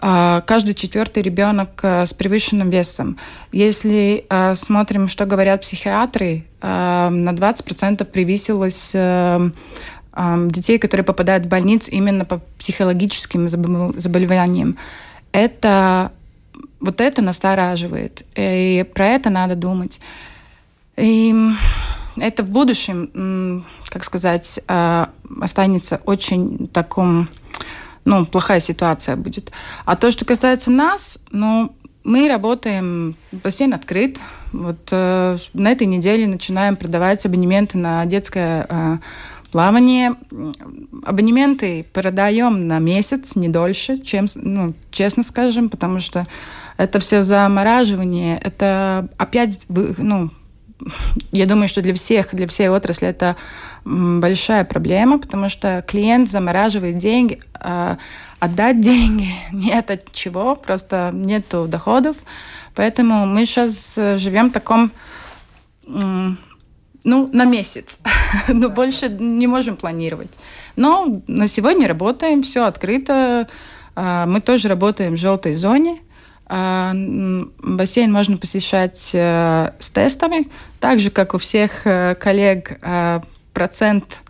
каждый 0.00 0.74
четвертый 0.74 1.22
ребенок 1.22 1.80
а, 1.82 2.06
с 2.06 2.14
превышенным 2.14 2.70
весом. 2.70 3.18
Если 3.52 4.24
а, 4.30 4.54
смотрим, 4.54 5.08
что 5.08 5.26
говорят 5.26 5.60
психиатры, 5.62 6.44
на 6.62 7.08
20% 7.10 8.04
превысилось 8.04 8.92
детей, 10.52 10.78
которые 10.78 11.04
попадают 11.04 11.46
в 11.46 11.48
больницу 11.48 11.90
именно 11.90 12.26
по 12.26 12.40
психологическим 12.58 13.48
заболеваниям. 13.48 14.76
Это 15.32 16.12
вот 16.80 17.00
это 17.00 17.22
настораживает. 17.22 18.24
И 18.34 18.84
про 18.94 19.06
это 19.06 19.30
надо 19.30 19.54
думать. 19.54 20.00
И 20.96 21.34
это 22.16 22.42
в 22.42 22.50
будущем, 22.50 23.64
как 23.88 24.04
сказать, 24.04 24.60
а, 24.66 25.10
останется 25.40 26.00
очень 26.04 26.68
таком, 26.68 27.28
ну, 28.10 28.26
плохая 28.26 28.58
ситуация 28.58 29.14
будет. 29.14 29.52
А 29.84 29.94
то, 29.94 30.10
что 30.10 30.24
касается 30.24 30.70
нас, 30.70 31.18
ну, 31.30 31.72
мы 32.02 32.28
работаем, 32.28 33.14
бассейн 33.30 33.72
открыт. 33.72 34.18
Вот 34.52 34.88
э, 34.90 35.38
на 35.54 35.70
этой 35.70 35.86
неделе 35.86 36.26
начинаем 36.26 36.74
продавать 36.74 37.24
абонементы 37.24 37.78
на 37.78 38.04
детское 38.06 38.66
э, 38.68 38.96
плавание. 39.52 40.16
Абонементы 41.04 41.86
продаем 41.92 42.66
на 42.66 42.80
месяц, 42.80 43.36
не 43.36 43.48
дольше, 43.48 43.98
чем, 43.98 44.26
ну, 44.34 44.74
честно 44.90 45.22
скажем, 45.22 45.68
потому 45.68 46.00
что 46.00 46.26
это 46.78 46.98
все 46.98 47.22
замораживание, 47.22 48.40
это 48.42 49.08
опять, 49.18 49.66
ну, 49.68 50.30
я 51.32 51.46
думаю, 51.46 51.68
что 51.68 51.82
для 51.82 51.94
всех, 51.94 52.34
для 52.34 52.46
всей 52.46 52.68
отрасли 52.68 53.08
это 53.08 53.36
большая 53.84 54.64
проблема, 54.64 55.18
потому 55.18 55.48
что 55.48 55.84
клиент 55.86 56.28
замораживает 56.28 56.98
деньги, 56.98 57.40
а 57.54 57.98
отдать 58.38 58.80
деньги 58.90 59.28
нет 59.52 59.90
от 59.90 60.12
чего, 60.12 60.56
просто 60.56 61.10
нету 61.12 61.66
доходов. 61.68 62.16
Поэтому 62.74 63.26
мы 63.26 63.46
сейчас 63.46 63.96
живем 63.96 64.50
в 64.50 64.52
таком, 64.52 64.92
ну, 65.86 66.36
на 67.04 67.44
месяц. 67.44 67.98
Но 68.48 68.68
больше 68.68 69.08
не 69.08 69.46
можем 69.46 69.76
планировать. 69.76 70.38
Но 70.76 71.22
на 71.26 71.48
сегодня 71.48 71.88
работаем, 71.88 72.42
все 72.42 72.64
открыто. 72.64 73.48
А, 73.96 74.26
мы 74.26 74.40
тоже 74.40 74.68
работаем 74.68 75.14
в 75.14 75.18
желтой 75.18 75.54
зоне. 75.54 76.00
А, 76.52 76.92
бассейн 77.62 78.12
можно 78.12 78.36
посещать 78.36 79.10
э, 79.14 79.70
с 79.78 79.90
тестами, 79.90 80.48
так 80.80 80.98
же, 80.98 81.10
как 81.10 81.34
у 81.34 81.38
всех 81.38 81.86
э, 81.86 82.16
коллег, 82.16 82.76
э, 82.82 83.20
процент 83.54 84.22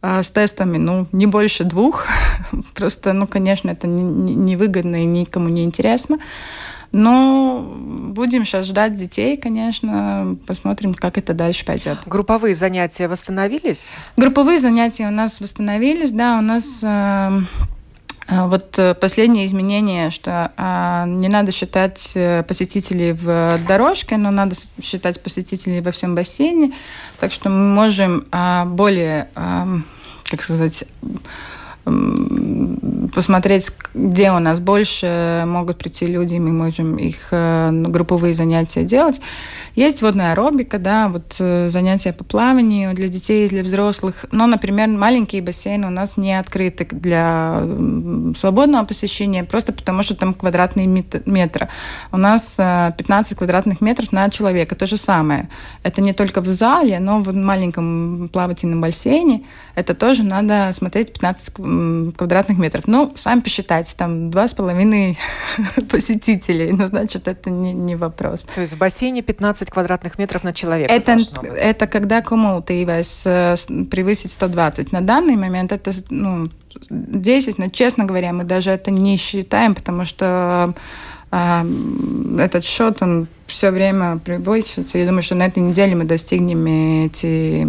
с 0.00 0.32
тестами, 0.32 0.78
ну, 0.78 1.06
не 1.12 1.26
больше 1.26 1.62
двух. 1.62 2.06
Просто, 2.74 3.12
ну, 3.12 3.28
конечно, 3.28 3.70
это 3.70 3.86
невыгодно 3.86 5.04
и 5.04 5.04
никому 5.04 5.48
не 5.48 5.62
интересно. 5.62 6.18
Но 6.90 7.64
будем 8.12 8.44
сейчас 8.44 8.66
ждать 8.66 8.96
детей, 8.96 9.36
конечно, 9.36 10.36
посмотрим, 10.44 10.94
как 10.94 11.18
это 11.18 11.32
дальше 11.32 11.64
пойдет. 11.64 11.98
Групповые 12.04 12.56
занятия 12.56 13.06
восстановились? 13.06 13.94
Групповые 14.16 14.58
занятия 14.58 15.06
у 15.06 15.12
нас 15.12 15.40
восстановились, 15.40 16.10
да, 16.10 16.38
у 16.38 16.42
нас 16.42 16.80
э, 16.82 16.86
э 16.88 17.40
вот 18.32 18.78
последнее 19.00 19.46
изменение, 19.46 20.10
что 20.10 20.52
э, 20.56 21.04
не 21.06 21.28
надо 21.28 21.52
считать 21.52 22.12
э, 22.14 22.42
посетителей 22.42 23.12
в 23.12 23.58
дорожке, 23.66 24.16
но 24.16 24.30
надо 24.30 24.54
считать 24.80 25.20
посетителей 25.22 25.80
во 25.80 25.90
всем 25.90 26.14
бассейне. 26.14 26.72
Так 27.20 27.32
что 27.32 27.50
мы 27.50 27.74
можем 27.74 28.26
э, 28.32 28.64
более, 28.64 29.28
э, 29.34 29.64
как 30.24 30.42
сказать, 30.42 30.84
посмотреть, 33.14 33.70
где 33.94 34.32
у 34.32 34.38
нас 34.38 34.60
больше 34.60 35.44
могут 35.46 35.78
прийти 35.78 36.06
люди, 36.06 36.36
мы 36.36 36.52
можем 36.52 36.96
их 36.96 37.28
э, 37.30 37.70
групповые 37.72 38.34
занятия 38.34 38.84
делать. 38.84 39.20
Есть 39.74 40.02
водная 40.02 40.32
аэробика, 40.32 40.78
да, 40.78 41.08
вот 41.08 41.36
э, 41.38 41.68
занятия 41.68 42.12
по 42.12 42.24
плаванию 42.24 42.94
для 42.94 43.08
детей 43.08 43.46
и 43.46 43.48
для 43.48 43.62
взрослых. 43.62 44.26
Но, 44.30 44.46
например, 44.46 44.88
маленькие 44.88 45.42
бассейны 45.42 45.86
у 45.86 45.90
нас 45.90 46.16
не 46.16 46.38
открыты 46.38 46.86
для 46.90 47.62
свободного 48.36 48.84
посещения, 48.84 49.44
просто 49.44 49.72
потому 49.72 50.02
что 50.02 50.14
там 50.14 50.34
квадратные 50.34 50.86
метры. 50.86 51.68
У 52.12 52.16
нас 52.16 52.56
15 52.56 53.32
э, 53.32 53.36
квадратных 53.36 53.80
метров 53.80 54.12
на 54.12 54.30
человека. 54.30 54.74
То 54.74 54.86
же 54.86 54.96
самое. 54.96 55.48
Это 55.82 56.00
не 56.00 56.12
только 56.12 56.40
в 56.40 56.48
зале, 56.48 56.98
но 57.00 57.20
в 57.20 57.34
маленьком 57.34 58.28
плавательном 58.32 58.80
бассейне. 58.80 59.44
Это 59.74 59.94
тоже 59.94 60.22
надо 60.22 60.70
смотреть 60.72 61.12
15 61.12 61.58
квадратных 62.16 62.58
метров. 62.58 62.84
Ну, 62.86 63.12
сами 63.16 63.40
посчитайте, 63.40 63.94
там 63.96 64.30
два 64.30 64.48
с 64.48 64.54
половиной 64.54 65.18
посетителей. 65.88 66.72
Ну, 66.72 66.86
значит, 66.86 67.28
это 67.28 67.50
не, 67.50 67.72
не 67.72 67.96
вопрос. 67.96 68.44
То 68.54 68.60
есть 68.60 68.74
в 68.74 68.78
бассейне 68.78 69.22
15 69.22 69.62
120 69.62 69.70
квадратных 69.70 70.18
метров 70.18 70.44
на 70.44 70.52
человека. 70.52 70.92
Это, 70.92 71.18
это 71.56 71.86
когда 71.86 72.22
кумулативность 72.22 73.24
превысит 73.24 74.30
120. 74.30 74.92
На 74.92 75.00
данный 75.00 75.36
момент 75.36 75.72
это 75.72 75.92
ну, 76.10 76.48
10, 76.90 77.58
но, 77.58 77.68
честно 77.68 78.04
говоря, 78.04 78.32
мы 78.32 78.44
даже 78.44 78.70
это 78.70 78.90
не 78.90 79.16
считаем, 79.16 79.74
потому 79.74 80.04
что 80.04 80.74
э, 81.30 81.64
этот 82.38 82.64
счет, 82.64 83.02
он 83.02 83.26
все 83.46 83.70
время 83.70 84.18
превысится. 84.18 84.98
Я 84.98 85.06
думаю, 85.06 85.22
что 85.22 85.34
на 85.34 85.46
этой 85.46 85.62
неделе 85.62 85.94
мы 85.94 86.04
достигнем 86.04 87.06
эти 87.06 87.66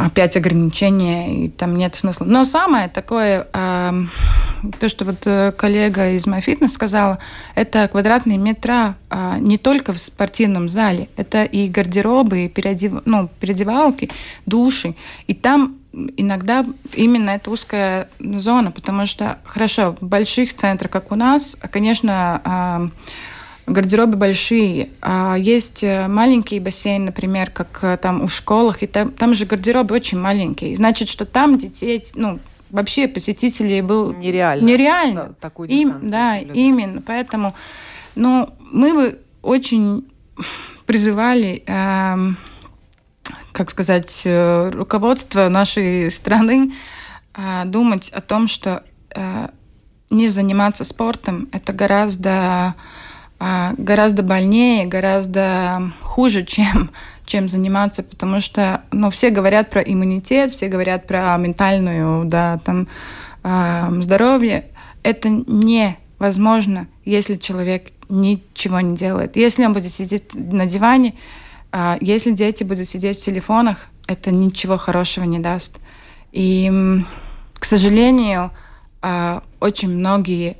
опять 0.00 0.36
ограничения, 0.36 1.44
и 1.44 1.48
там 1.48 1.76
нет 1.76 1.94
смысла. 1.94 2.24
Но 2.24 2.44
самое 2.44 2.88
такое, 2.88 3.46
э, 3.52 3.92
то, 4.80 4.88
что 4.88 5.04
вот 5.04 5.26
э, 5.26 5.52
коллега 5.52 6.10
из 6.10 6.26
MyFitness 6.26 6.68
сказала, 6.68 7.18
это 7.54 7.88
квадратные 7.88 8.38
метра 8.38 8.96
э, 9.10 9.36
не 9.40 9.58
только 9.58 9.92
в 9.92 9.98
спортивном 9.98 10.68
зале, 10.68 11.08
это 11.16 11.44
и 11.44 11.68
гардеробы, 11.68 12.44
и 12.44 12.48
переодев... 12.48 13.02
ну, 13.04 13.28
переодевалки, 13.40 14.10
души. 14.46 14.94
И 15.26 15.34
там 15.34 15.76
иногда 16.16 16.64
именно 16.94 17.30
эта 17.30 17.50
узкая 17.50 18.08
зона, 18.18 18.70
потому 18.70 19.06
что, 19.06 19.38
хорошо, 19.44 19.96
в 20.00 20.06
больших 20.06 20.54
центрах, 20.54 20.90
как 20.90 21.12
у 21.12 21.14
нас, 21.14 21.56
конечно, 21.70 22.42
э, 22.44 22.88
гардеробы 23.68 24.16
большие. 24.16 24.90
А 25.00 25.36
есть 25.36 25.82
э, 25.82 26.08
маленькие 26.08 26.60
бассейны, 26.60 27.06
например, 27.06 27.50
как 27.50 27.78
э, 27.82 27.96
там 27.96 28.22
у 28.22 28.28
школах, 28.28 28.82
и 28.82 28.86
там, 28.86 29.12
там 29.12 29.34
же 29.34 29.46
гардеробы 29.46 29.94
очень 29.94 30.18
маленькие. 30.18 30.74
Значит, 30.76 31.08
что 31.08 31.24
там 31.24 31.58
детей, 31.58 32.02
ну, 32.14 32.40
вообще 32.70 33.08
посетителей 33.08 33.82
был 33.82 34.12
нереально. 34.12 34.66
Нереально. 34.66 35.34
Такую 35.40 35.68
Им, 35.68 35.98
да, 36.02 36.38
именно. 36.38 37.02
Поэтому, 37.02 37.54
ну, 38.14 38.48
мы 38.70 38.94
бы 38.94 39.18
очень 39.42 40.08
призывали, 40.86 41.62
э, 41.66 42.16
как 43.52 43.70
сказать, 43.70 44.22
э, 44.24 44.70
руководство 44.70 45.48
нашей 45.48 46.10
страны 46.10 46.72
э, 47.34 47.64
думать 47.66 48.08
о 48.10 48.20
том, 48.20 48.48
что 48.48 48.82
э, 49.14 49.48
не 50.10 50.28
заниматься 50.28 50.84
спортом 50.84 51.48
это 51.52 51.72
гораздо 51.72 52.30
а, 52.30 52.74
гораздо 53.38 54.22
больнее, 54.22 54.86
гораздо 54.86 55.92
хуже, 56.02 56.44
чем, 56.46 56.90
чем 57.24 57.48
заниматься, 57.48 58.02
потому 58.02 58.40
что 58.40 58.82
ну, 58.90 59.10
все 59.10 59.30
говорят 59.30 59.70
про 59.70 59.80
иммунитет, 59.82 60.52
все 60.52 60.68
говорят 60.68 61.06
про 61.06 61.36
ментальную 61.36 62.24
да, 62.24 62.58
там, 62.64 62.88
э, 63.44 64.02
здоровье. 64.02 64.66
Это 65.02 65.28
невозможно, 65.28 66.88
если 67.04 67.36
человек 67.36 67.92
ничего 68.08 68.80
не 68.80 68.96
делает. 68.96 69.36
Если 69.36 69.64
он 69.64 69.72
будет 69.72 69.92
сидеть 69.92 70.34
на 70.34 70.66
диване, 70.66 71.14
э, 71.72 71.96
если 72.00 72.32
дети 72.32 72.64
будут 72.64 72.88
сидеть 72.88 73.18
в 73.18 73.24
телефонах, 73.24 73.86
это 74.06 74.30
ничего 74.30 74.78
хорошего 74.78 75.24
не 75.24 75.38
даст. 75.38 75.78
И, 76.32 76.70
к 77.58 77.64
сожалению, 77.64 78.50
э, 79.02 79.40
очень 79.60 79.90
многие 79.90 80.56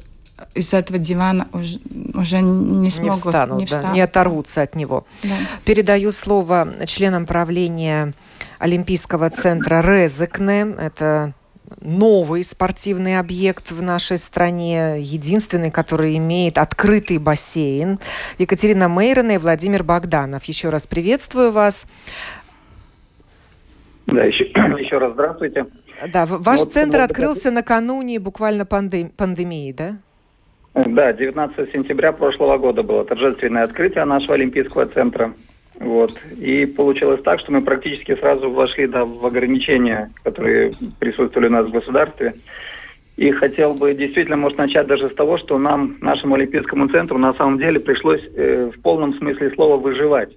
из 0.55 0.75
этого 0.75 0.99
дивана 0.99 1.49
уже, 1.53 1.79
уже 2.15 2.41
не 2.41 2.91
смогут, 2.91 3.25
не, 3.25 3.31
встанут, 3.31 3.59
не, 3.61 3.67
встанут. 3.67 3.87
Да, 3.87 3.93
не 3.93 4.01
оторвутся 4.01 4.63
от 4.63 4.75
него. 4.75 5.07
Да. 5.23 5.35
Передаю 5.65 6.13
слово 6.13 6.69
членам 6.87 7.27
правления 7.27 8.13
Олимпийского 8.59 9.31
центра 9.31 9.81
Резекне. 9.81 10.75
Это 10.79 11.33
новый 11.81 12.43
спортивный 12.45 13.19
объект 13.19 13.71
в 13.71 13.83
нашей 13.83 14.19
стране, 14.19 14.97
единственный, 15.01 15.71
который 15.71 16.17
имеет 16.17 16.59
открытый 16.59 17.19
бассейн. 17.19 17.99
Екатерина 18.39 18.89
Мейрона 18.89 19.33
и 19.33 19.39
Владимир 19.39 19.85
Богданов. 19.85 20.45
Еще 20.45 20.71
раз 20.71 20.87
приветствую 20.87 21.53
вас. 21.53 21.87
Да, 24.07 24.25
еще, 24.25 24.45
еще 24.83 24.99
раз 24.99 25.13
здравствуйте. 25.13 25.67
Да, 26.13 26.27
ваш 26.27 26.61
вот, 26.61 26.73
центр 26.73 26.99
вот, 26.99 27.11
открылся 27.11 27.51
накануне 27.51 28.19
буквально 28.21 28.65
пандемии, 28.65 29.73
да? 29.73 29.97
Да, 30.87 31.13
19 31.13 31.73
сентября 31.73 32.13
прошлого 32.13 32.57
года 32.59 32.83
было 32.83 33.05
торжественное 33.05 33.65
открытие 33.65 34.05
нашего 34.05 34.35
Олимпийского 34.35 34.87
центра. 34.87 35.33
Вот. 35.81 36.13
И 36.39 36.67
получилось 36.67 37.23
так, 37.23 37.41
что 37.41 37.53
мы 37.53 37.63
практически 37.63 38.15
сразу 38.17 38.51
вошли 38.51 38.87
да, 38.87 39.05
в 39.05 39.25
ограничения, 39.25 40.11
которые 40.23 40.73
присутствовали 40.99 41.49
у 41.49 41.53
нас 41.53 41.67
в 41.67 41.73
государстве. 41.73 42.35
И 43.17 43.31
хотел 43.33 43.75
бы 43.75 43.95
действительно, 43.95 44.37
может, 44.37 44.59
начать 44.59 44.87
даже 44.87 45.11
с 45.11 45.15
того, 45.15 45.39
что 45.39 45.59
нам, 45.59 45.97
нашему 46.01 46.37
Олимпийскому 46.37 46.89
центру, 46.89 47.19
на 47.19 47.35
самом 47.35 47.59
деле 47.59 47.81
пришлось 47.81 48.23
э, 48.37 48.71
в 48.75 48.81
полном 48.81 49.15
смысле 49.15 49.51
слова 49.51 49.77
выживать. 49.77 50.37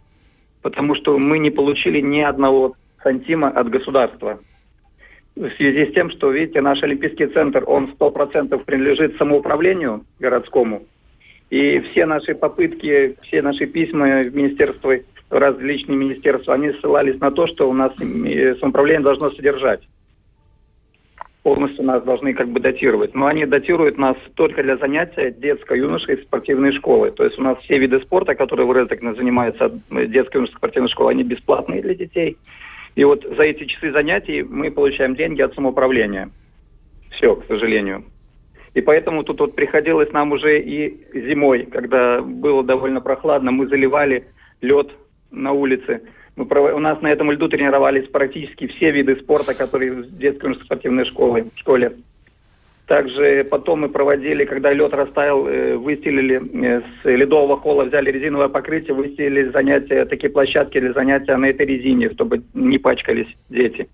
Потому 0.63 0.95
что 0.95 1.17
мы 1.17 1.38
не 1.38 1.51
получили 1.51 2.01
ни 2.01 2.21
одного 2.21 2.73
сантима 3.04 3.49
от 3.49 3.69
государства 3.69 4.39
в 5.36 5.50
связи 5.58 5.89
с 5.89 5.94
тем, 5.94 6.10
что, 6.12 6.32
видите, 6.32 6.62
наш 6.62 6.84
Олимпийский 6.84 7.28
центр, 7.28 7.63
он 7.65 7.94
100% 7.98 8.63
принадлежит 8.65 9.17
самоуправлению 9.17 10.04
городскому. 10.20 10.84
И 11.50 11.80
все 11.80 12.06
наши 12.06 12.36
попытки, 12.36 13.17
все 13.24 13.41
наши 13.41 13.65
письма 13.65 14.24
в 14.24 14.36
министерство, 14.36 14.94
в 15.30 15.34
различные 15.34 15.98
министерства, 15.98 16.54
они 16.54 16.72
ссылались 16.74 17.20
на 17.20 17.32
то, 17.32 17.48
что 17.48 17.70
у 17.70 17.74
нас 17.74 17.94
самоуправление 17.98 19.04
должно 19.04 19.32
содержать. 19.32 19.82
Полностью 21.44 21.84
нас 21.86 22.04
должны 22.04 22.34
как 22.34 22.50
бы 22.50 22.60
датировать. 22.60 23.15
Но 23.15 23.26
они 23.26 23.46
датируют 23.46 23.98
нас 23.98 24.15
только 24.36 24.62
для 24.62 24.78
занятия 24.78 25.32
детской, 25.32 25.80
юношей 25.80 26.17
спортивной 26.17 26.72
школы. 26.74 27.12
То 27.12 27.24
есть 27.24 27.39
у 27.39 27.41
нас 27.41 27.58
все 27.60 27.80
виды 27.80 28.00
спорта, 28.02 28.36
которые 28.36 28.67
в 28.67 28.78
Резекне 28.78 29.13
занимаются 29.15 29.72
детской, 29.89 30.38
юношеской 30.38 30.58
спортивной 30.58 30.89
школы, 30.89 31.12
они 31.12 31.24
бесплатные 31.24 31.82
для 31.82 31.96
детей. 31.96 32.38
И 32.95 33.04
вот 33.04 33.23
за 33.23 33.43
эти 33.43 33.65
часы 33.65 33.91
занятий 33.91 34.43
мы 34.43 34.71
получаем 34.71 35.15
деньги 35.15 35.41
от 35.41 35.54
самоуправления. 35.56 36.30
Все, 37.12 37.36
к 37.36 37.45
сожалению. 37.47 38.04
И 38.73 38.82
поэтому 38.82 39.23
тут 39.23 39.39
вот 39.39 39.56
приходилось 39.56 40.12
нам 40.12 40.32
уже 40.32 40.62
и 40.62 41.06
зимой, 41.13 41.65
когда 41.65 42.21
было 42.21 42.63
довольно 42.63 43.01
прохладно, 43.01 43.51
мы 43.51 43.67
заливали 43.67 44.27
лед 44.62 44.89
на 45.30 45.51
улице. 45.51 46.01
Мы, 46.38 46.45
у 46.45 46.80
нас 46.80 47.01
на 47.01 47.12
этом 47.12 47.32
льду 47.32 47.49
тренировались 47.49 48.08
практически 48.08 48.67
все 48.67 48.91
виды 48.91 49.17
спорта, 49.17 49.54
которые 49.54 49.91
в 49.91 50.17
детской 50.17 50.56
спортивной 50.56 51.06
школе, 51.06 51.45
школе. 51.56 51.97
Также 52.91 53.45
потом 53.45 53.80
мы 53.80 53.88
проводили, 53.88 54.43
когда 54.43 54.73
лед 54.73 54.91
растаял, 54.91 55.47
э, 55.47 55.77
выстелили 55.77 56.41
э, 56.41 56.82
с 56.82 57.06
ледового 57.06 57.56
холла, 57.56 57.86
взяли 57.86 58.12
резиновое 58.12 58.49
покрытие, 58.49 58.93
выстелили 58.93 59.49
занятия, 59.49 60.04
такие 60.04 60.30
площадки 60.30 60.77
для 60.77 60.91
занятия 60.91 61.38
на 61.38 61.45
этой 61.45 61.65
резине, 61.65 62.10
чтобы 62.10 62.43
не 62.54 62.80
пачкались 62.80 63.34
дети. 63.47 63.88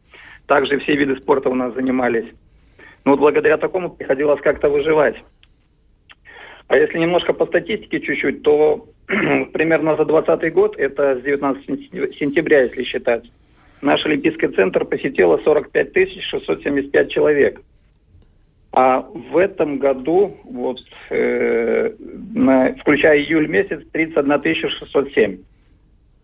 Также 0.47 0.79
все 0.79 0.95
виды 0.95 1.15
спорта 1.17 1.47
у 1.49 1.53
нас 1.53 1.75
занимались. 1.75 2.25
Но 3.05 3.11
вот 3.11 3.19
благодаря 3.19 3.57
такому 3.57 3.91
приходилось 3.91 4.41
как-то 4.41 4.67
выживать. 4.67 5.17
А 6.67 6.75
если 6.75 6.97
немножко 6.97 7.33
по 7.33 7.45
статистике 7.45 7.99
чуть-чуть, 7.99 8.41
то 8.41 8.87
примерно 9.53 9.95
за 9.95 10.05
2020 10.05 10.53
год, 10.53 10.75
это 10.75 11.19
с 11.19 11.21
19 11.21 12.15
сентября, 12.17 12.63
если 12.63 12.81
считать, 12.81 13.25
наш 13.79 14.03
Олимпийский 14.07 14.47
центр 14.47 14.85
посетило 14.85 15.37
45 15.43 15.93
675 16.31 17.11
человек. 17.11 17.61
А 18.79 18.99
в 18.99 19.35
этом 19.37 19.79
году, 19.79 20.37
вот, 20.43 20.77
э, 21.09 21.95
на, 22.35 22.75
включая 22.75 23.17
июль 23.17 23.47
месяц, 23.47 23.81
31 23.91 24.69
607. 24.69 25.39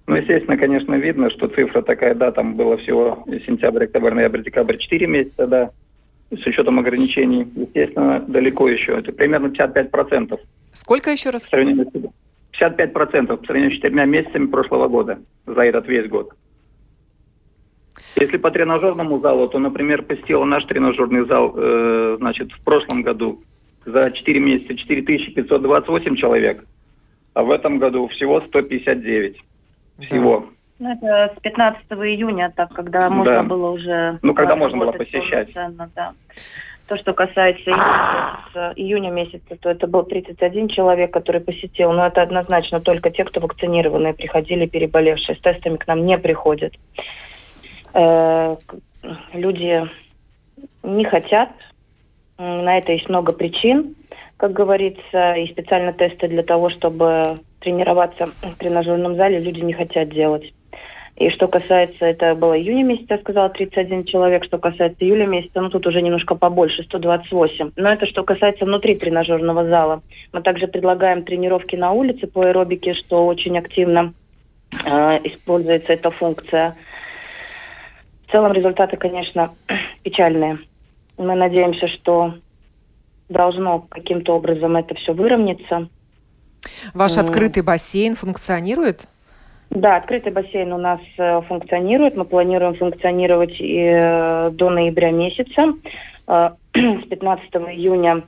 Ну, 0.05 0.15
естественно, 0.15 0.55
конечно, 0.55 0.93
видно, 0.93 1.31
что 1.31 1.47
цифра 1.47 1.81
такая, 1.81 2.13
да, 2.13 2.31
там 2.31 2.53
было 2.53 2.77
всего 2.77 3.25
сентябрь, 3.47 3.85
октябрь, 3.85 4.13
ноябрь, 4.13 4.43
декабрь, 4.43 4.77
4 4.77 5.07
месяца, 5.07 5.47
да, 5.47 5.71
с 6.29 6.45
учетом 6.45 6.77
ограничений. 6.77 7.47
Естественно, 7.55 8.23
далеко 8.27 8.69
еще. 8.69 8.99
Это 8.99 9.11
примерно 9.11 9.47
55%. 9.47 10.39
Сколько 10.73 11.09
еще 11.09 11.31
раз? 11.31 11.49
55% 11.51 13.35
по 13.35 13.45
сравнению 13.47 13.71
с 13.71 13.75
четырьмя 13.77 14.05
месяцами 14.05 14.45
прошлого 14.45 14.87
года 14.89 15.17
за 15.47 15.61
этот 15.61 15.87
весь 15.87 16.07
год. 16.07 16.29
Если 18.15 18.37
по 18.37 18.51
тренажерному 18.51 19.19
залу, 19.19 19.47
то, 19.47 19.59
например, 19.59 20.03
посетил 20.03 20.43
наш 20.45 20.65
тренажерный 20.65 21.25
зал, 21.25 21.53
э, 21.55 22.17
значит, 22.19 22.51
в 22.51 22.63
прошлом 22.63 23.01
году 23.01 23.41
за 23.85 24.11
4 24.11 24.39
месяца 24.39 24.75
4528 24.75 26.15
человек, 26.15 26.63
а 27.33 27.43
в 27.43 27.51
этом 27.51 27.79
году 27.79 28.07
всего 28.09 28.41
159. 28.41 29.37
Всего. 29.99 30.45
Ну, 30.79 30.91
это 30.91 31.33
с 31.37 31.41
15 31.41 31.83
июня, 31.91 32.51
так, 32.55 32.73
когда 32.73 33.09
можно 33.09 33.33
да. 33.33 33.43
было 33.43 33.71
уже... 33.71 34.19
Ну, 34.21 34.33
когда 34.33 34.55
можно 34.55 34.77
было 34.77 34.91
посещать. 34.91 35.49
Да. 35.95 36.13
То, 36.87 36.97
что 36.97 37.13
касается 37.13 37.69
июня, 37.71 38.73
июня 38.75 39.11
месяца, 39.11 39.55
то 39.59 39.69
это 39.69 39.87
был 39.87 40.03
31 40.03 40.67
человек, 40.67 41.11
который 41.11 41.41
посетил. 41.41 41.93
Но 41.93 42.05
это 42.05 42.21
однозначно 42.21 42.81
только 42.81 43.09
те, 43.11 43.23
кто 43.23 43.39
вакцинированные 43.39 44.13
приходили, 44.13 44.65
переболевшие. 44.65 45.37
С 45.37 45.39
тестами 45.39 45.77
к 45.77 45.87
нам 45.87 46.05
не 46.05 46.17
приходят. 46.17 46.73
Э, 47.93 48.55
люди 49.33 49.83
не 50.83 51.05
хотят. 51.05 51.49
На 52.37 52.77
это 52.77 52.91
есть 52.91 53.09
много 53.09 53.31
причин, 53.31 53.95
как 54.37 54.53
говорится, 54.53 55.33
и 55.33 55.51
специально 55.51 55.93
тесты 55.93 56.27
для 56.27 56.43
того, 56.43 56.69
чтобы 56.69 57.39
тренироваться 57.59 58.27
в 58.41 58.57
тренажерном 58.57 59.15
зале, 59.15 59.39
люди 59.39 59.59
не 59.61 59.73
хотят 59.73 60.09
делать. 60.09 60.51
И 61.15 61.29
что 61.29 61.47
касается, 61.47 62.05
это 62.05 62.33
было 62.33 62.59
июня 62.59 62.83
месяца, 62.83 63.13
я 63.13 63.17
сказала, 63.19 63.49
31 63.49 64.05
человек. 64.05 64.43
Что 64.45 64.57
касается 64.57 65.05
июля 65.05 65.27
месяца, 65.27 65.61
ну 65.61 65.69
тут 65.69 65.85
уже 65.85 66.01
немножко 66.01 66.33
побольше, 66.33 66.83
128. 66.83 67.71
Но 67.75 67.93
это 67.93 68.07
что 68.07 68.23
касается 68.23 68.65
внутри 68.65 68.95
тренажерного 68.95 69.65
зала. 69.65 70.01
Мы 70.31 70.41
также 70.41 70.67
предлагаем 70.67 71.23
тренировки 71.23 71.75
на 71.75 71.91
улице 71.91 72.25
по 72.25 72.41
аэробике, 72.41 72.95
что 72.95 73.27
очень 73.27 73.57
активно 73.59 74.13
э, 74.83 75.19
используется 75.23 75.93
эта 75.93 76.09
функция 76.09 76.75
целом 78.31 78.53
результаты, 78.53 78.97
конечно, 78.97 79.53
печальные. 80.03 80.59
Мы 81.17 81.35
надеемся, 81.35 81.87
что 81.87 82.35
должно 83.29 83.85
каким-то 83.89 84.35
образом 84.35 84.75
это 84.75 84.95
все 84.95 85.13
выровняться. 85.13 85.87
Ваш 86.93 87.17
открытый 87.17 87.63
бассейн 87.63 88.15
функционирует? 88.15 89.07
Да, 89.69 89.97
открытый 89.97 90.31
бассейн 90.31 90.71
у 90.71 90.77
нас 90.77 90.99
э, 91.17 91.41
функционирует. 91.47 92.15
Мы 92.15 92.25
планируем 92.25 92.75
функционировать 92.75 93.59
и 93.59 93.79
э, 93.79 94.51
до 94.51 94.69
ноября 94.69 95.11
месяца. 95.11 95.73
Э, 96.27 96.51
с 96.73 97.07
15 97.07 97.55
июня 97.71 98.23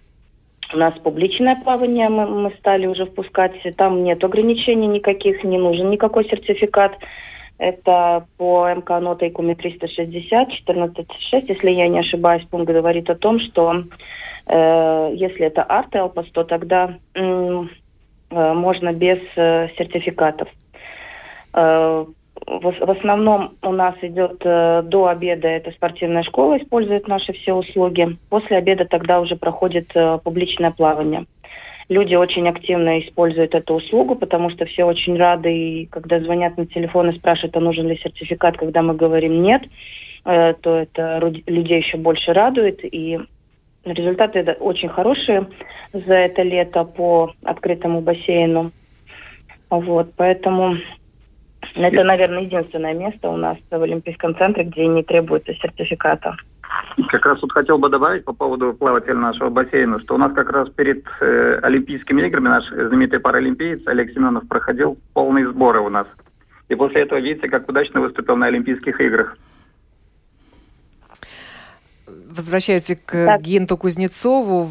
у 0.74 0.78
нас 0.78 0.94
публичное 0.96 1.56
плавание 1.56 2.10
мы, 2.10 2.26
мы 2.26 2.52
стали 2.58 2.88
уже 2.88 3.06
впускать. 3.06 3.54
Там 3.78 4.04
нет 4.04 4.24
ограничений 4.24 4.88
никаких, 4.88 5.44
не 5.44 5.60
нужен 5.60 5.92
никакой 5.92 6.26
сертификат. 6.26 6.94
Это 7.58 8.26
по 8.38 8.68
МК 8.70 9.00
нота 9.00 9.28
ИКУМИ 9.28 9.56
360, 9.56 10.50
14.6, 10.68 11.46
если 11.48 11.72
я 11.72 11.88
не 11.88 12.00
ошибаюсь, 12.00 12.46
пункт 12.50 12.72
говорит 12.72 13.10
о 13.10 13.16
том, 13.16 13.40
что 13.40 13.76
э, 14.48 15.12
если 15.16 15.46
это 15.46 15.64
арт-элпас, 15.64 16.26
то 16.32 16.44
тогда 16.44 16.98
э, 17.14 17.64
можно 18.30 18.92
без 18.92 19.20
э, 19.38 19.70
сертификатов. 19.78 20.50
Э, 21.54 22.06
в, 22.46 22.62
в 22.62 22.92
основном 22.92 23.54
у 23.62 23.72
нас 23.72 23.96
идет 24.02 24.42
э, 24.44 24.84
до 24.84 25.08
обеда, 25.08 25.48
это 25.48 25.72
спортивная 25.72 26.24
школа 26.24 26.58
использует 26.58 27.08
наши 27.08 27.34
все 27.34 27.54
услуги. 27.54 28.18
После 28.30 28.58
обеда 28.58 28.86
тогда 28.86 29.22
уже 29.22 29.36
проходит 29.36 29.90
э, 29.96 30.20
публичное 30.24 30.72
плавание 30.72 31.26
люди 31.90 32.16
очень 32.16 32.48
активно 32.48 33.00
используют 33.00 33.54
эту 33.54 33.76
услугу, 33.76 34.16
потому 34.16 34.50
что 34.50 34.66
все 34.66 34.86
очень 34.86 35.18
рады, 35.18 35.54
и 35.54 35.86
когда 35.86 36.20
звонят 36.20 36.58
на 36.58 36.66
телефон 36.66 37.10
и 37.10 37.18
спрашивают, 37.18 37.56
а 37.56 37.60
нужен 37.60 37.88
ли 37.88 37.98
сертификат, 37.98 38.58
когда 38.58 38.82
мы 38.82 38.96
говорим 38.96 39.42
нет, 39.42 39.64
э, 40.26 40.54
то 40.62 40.78
это 40.78 41.20
людей 41.48 41.82
еще 41.82 41.98
больше 41.98 42.34
радует, 42.34 42.80
и 42.84 43.20
результаты 43.84 44.42
очень 44.60 44.90
хорошие 44.90 45.48
за 45.94 46.14
это 46.14 46.42
лето 46.42 46.84
по 46.84 47.32
открытому 47.44 48.02
бассейну. 48.02 48.72
Вот, 49.70 50.12
поэтому 50.16 50.78
это, 51.76 52.04
наверное, 52.04 52.44
единственное 52.44 52.94
место 52.94 53.30
у 53.30 53.38
нас 53.38 53.58
в 53.70 53.82
Олимпийском 53.82 54.36
центре, 54.36 54.64
где 54.64 54.88
не 54.88 55.04
требуется 55.04 55.54
сертификата. 55.54 56.36
Как 57.10 57.26
раз 57.26 57.42
вот 57.42 57.52
хотел 57.52 57.78
бы 57.78 57.90
добавить 57.90 58.24
по 58.24 58.34
поводу 58.34 58.74
плавателя 58.74 59.16
нашего 59.16 59.50
бассейна, 59.50 60.00
что 60.00 60.16
у 60.16 60.18
нас 60.18 60.34
как 60.34 60.50
раз 60.52 60.70
перед 60.70 61.06
э, 61.20 61.60
Олимпийскими 61.62 62.26
играми 62.26 62.48
наш 62.48 62.68
знаменитый 62.70 63.20
паралимпиец 63.20 63.82
Олег 63.86 64.12
Семенов 64.14 64.48
проходил 64.48 64.98
полные 65.14 65.48
сборы 65.50 65.82
у 65.82 65.90
нас. 65.90 66.08
И 66.70 66.76
после 66.76 67.02
этого 67.02 67.20
видите, 67.20 67.50
как 67.50 67.68
удачно 67.70 68.02
выступил 68.02 68.38
на 68.38 68.48
Олимпийских 68.48 69.00
играх 69.00 69.38
возвращаюсь 72.36 72.92
к 73.06 73.26
так. 73.26 73.42
Генту 73.42 73.78
Кузнецову, 73.78 74.70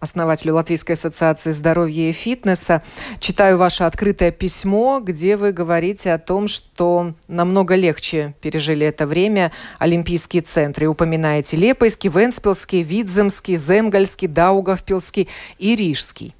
основателю 0.00 0.54
Латвийской 0.54 0.92
ассоциации 0.92 1.50
здоровья 1.50 2.08
и 2.08 2.12
фитнеса. 2.12 2.82
Читаю 3.18 3.58
ваше 3.58 3.84
открытое 3.84 4.30
письмо, 4.30 5.00
где 5.02 5.36
вы 5.36 5.52
говорите 5.52 6.12
о 6.12 6.18
том, 6.18 6.48
что 6.48 7.14
намного 7.28 7.74
легче 7.74 8.34
пережили 8.40 8.86
это 8.86 9.06
время 9.06 9.52
олимпийские 9.78 10.42
центры. 10.42 10.86
Упоминаете 10.86 11.56
Лепойский, 11.56 12.10
Венспилский, 12.10 12.82
Видземский, 12.82 13.56
Земгальский, 13.56 14.28
Даугавпилский 14.28 15.28
и 15.58 15.76
Рижский. 15.76 16.34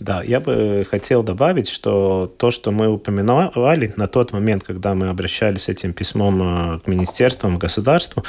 Да, 0.00 0.22
я 0.22 0.40
бы 0.40 0.86
хотел 0.90 1.22
добавить, 1.22 1.68
что 1.68 2.32
то, 2.38 2.50
что 2.50 2.70
мы 2.72 2.88
упоминали 2.88 3.92
на 3.96 4.06
тот 4.06 4.32
момент, 4.32 4.64
когда 4.64 4.94
мы 4.94 5.08
обращались 5.08 5.64
с 5.64 5.68
этим 5.68 5.92
письмом 5.92 6.40
э, 6.42 6.80
к 6.80 6.86
министерствам, 6.86 7.58
государству, 7.58 8.24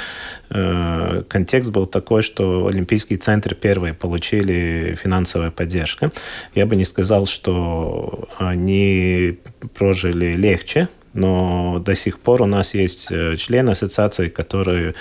э, 0.50 1.22
контекст 1.28 1.70
был 1.70 1.86
такой, 1.86 2.20
что 2.20 2.66
Олимпийские 2.66 3.18
центры 3.18 3.54
первые 3.54 3.94
получили 3.94 4.94
финансовую 5.02 5.50
поддержку. 5.50 6.12
Я 6.54 6.66
бы 6.66 6.76
не 6.76 6.84
сказал, 6.84 7.26
что 7.26 8.28
они 8.36 9.38
прожили 9.74 10.36
легче, 10.36 10.88
но 11.14 11.78
до 11.78 11.94
сих 11.94 12.20
пор 12.20 12.42
у 12.42 12.46
нас 12.46 12.74
есть 12.74 13.08
э, 13.10 13.36
члены 13.38 13.70
ассоциации, 13.70 14.28
которые 14.28 14.94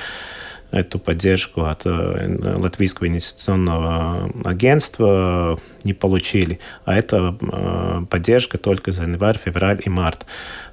эту 0.71 0.99
поддержку 0.99 1.65
от 1.65 1.85
э, 1.85 2.55
Латвийского 2.57 3.07
инвестиционного 3.07 4.31
агентства 4.45 5.59
не 5.83 5.93
получили. 5.93 6.59
А 6.85 6.95
это 6.95 7.37
э, 7.41 8.05
поддержка 8.09 8.57
только 8.57 8.91
за 8.91 9.03
январь, 9.03 9.37
февраль 9.37 9.81
и 9.85 9.89
март. 9.89 10.25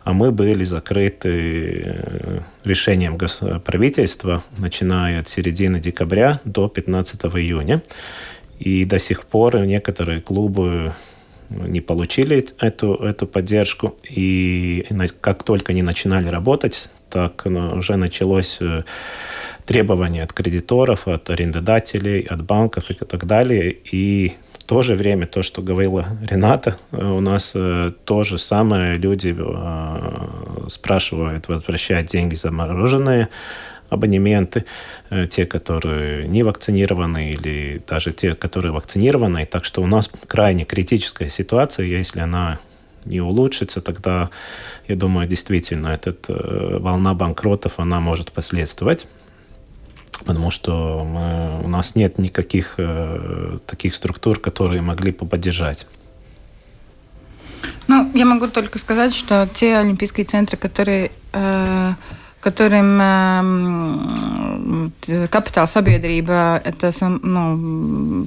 А 0.05 0.13
мы 0.13 0.31
были 0.31 0.65
закрыты 0.65 1.83
э, 1.85 2.41
решением 2.65 3.19
правительства, 3.65 4.43
начиная 4.57 5.21
от 5.21 5.29
середины 5.29 5.81
декабря 5.81 6.41
до 6.45 6.69
15 6.69 7.25
июня. 7.25 7.83
И 8.61 8.85
до 8.85 8.99
сих 8.99 9.25
пор 9.25 9.59
некоторые 9.61 10.21
клубы 10.21 10.93
не 11.49 11.81
получили 11.81 12.47
эту, 12.59 12.95
эту 12.95 13.27
поддержку. 13.27 13.97
И 14.09 14.87
как 15.21 15.43
только 15.43 15.73
они 15.73 15.83
начинали 15.83 16.29
работать, 16.29 16.91
так 17.09 17.47
уже 17.47 17.97
началось 17.97 18.61
требования 19.69 20.23
от 20.23 20.33
кредиторов, 20.33 21.07
от 21.07 21.29
арендодателей, 21.29 22.23
от 22.23 22.43
банков 22.43 22.91
и 22.91 22.95
так 22.95 23.27
далее. 23.27 23.77
И 23.93 24.33
в 24.59 24.65
то 24.65 24.81
же 24.81 24.95
время, 24.95 25.27
то, 25.27 25.43
что 25.43 25.61
говорила 25.61 26.07
Рената, 26.27 26.79
э, 26.91 27.05
у 27.05 27.21
нас 27.21 27.53
э, 27.55 27.91
то 28.07 28.23
же 28.23 28.39
самое. 28.39 28.95
Люди 28.95 29.37
э, 29.39 30.69
спрашивают 30.69 31.49
возвращать 31.49 32.07
деньги 32.07 32.35
замороженные, 32.35 33.29
абонементы, 33.91 34.65
те, 35.31 35.45
которые 35.45 36.29
не 36.29 36.43
вакцинированы 36.43 37.33
или 37.33 37.83
даже 37.87 38.13
те, 38.13 38.35
которые 38.35 38.73
вакцинированы. 38.73 39.45
Так 39.45 39.67
что 39.67 39.83
у 39.83 39.87
нас 39.87 40.11
крайне 40.27 40.65
критическая 40.65 41.29
ситуация, 41.29 41.87
если 41.87 42.21
она 42.21 42.59
не 43.05 43.21
улучшится, 43.21 43.81
тогда, 43.81 44.31
я 44.89 44.97
думаю, 44.97 45.29
действительно, 45.29 45.89
эта 45.89 46.15
волна 46.81 47.15
банкротов, 47.15 47.79
она 47.79 48.01
может 48.01 48.33
последствовать 48.33 49.07
потому 50.25 50.51
что 50.51 51.05
мы, 51.05 51.65
у 51.65 51.69
нас 51.69 51.95
нет 51.95 52.19
никаких 52.19 52.75
э, 52.79 53.59
таких 53.67 53.95
структур, 53.95 54.39
которые 54.41 54.83
могли 54.83 55.13
бы 55.13 55.27
поддержать. 55.27 55.87
Ну, 57.87 58.11
я 58.15 58.25
могу 58.25 58.49
только 58.49 58.79
сказать, 58.79 59.15
что 59.15 59.49
те 59.53 59.77
олимпийские 59.77 60.27
центры, 60.27 60.57
которые, 60.57 61.11
э, 61.33 61.95
которым 62.41 62.99
э, 65.07 65.27
капитал 65.29 65.65
sabiedrība, 65.65 66.91
сам, 66.93 67.21
ну, 67.23 68.27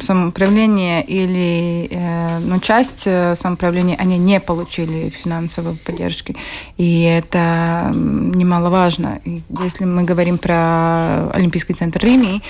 самоуправление 0.00 1.04
или 1.04 1.88
э, 1.90 2.38
ну, 2.40 2.58
часть 2.60 3.04
э, 3.06 3.34
самоуправления, 3.34 3.96
они 3.96 4.18
не 4.18 4.40
получили 4.40 5.10
финансовой 5.10 5.76
поддержки. 5.76 6.36
И 6.76 7.02
это 7.02 7.90
немаловажно. 7.94 9.20
И 9.24 9.42
если 9.60 9.84
мы 9.84 10.04
говорим 10.04 10.38
про 10.38 11.28
Олимпийский 11.30 11.74
центр 11.74 12.00
Риме, 12.04 12.40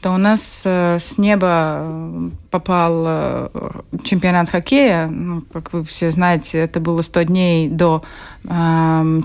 то 0.00 0.12
у 0.12 0.18
нас 0.18 0.62
э, 0.64 0.98
с 1.00 1.18
неба 1.18 2.30
попал 2.50 3.50
чемпионат 4.04 4.50
хоккея. 4.50 5.06
Ну, 5.06 5.42
как 5.52 5.72
вы 5.72 5.84
все 5.84 6.10
знаете, 6.10 6.58
это 6.58 6.78
было 6.80 7.02
100 7.02 7.22
дней 7.22 7.68
до 7.68 8.02
э, 8.44 8.48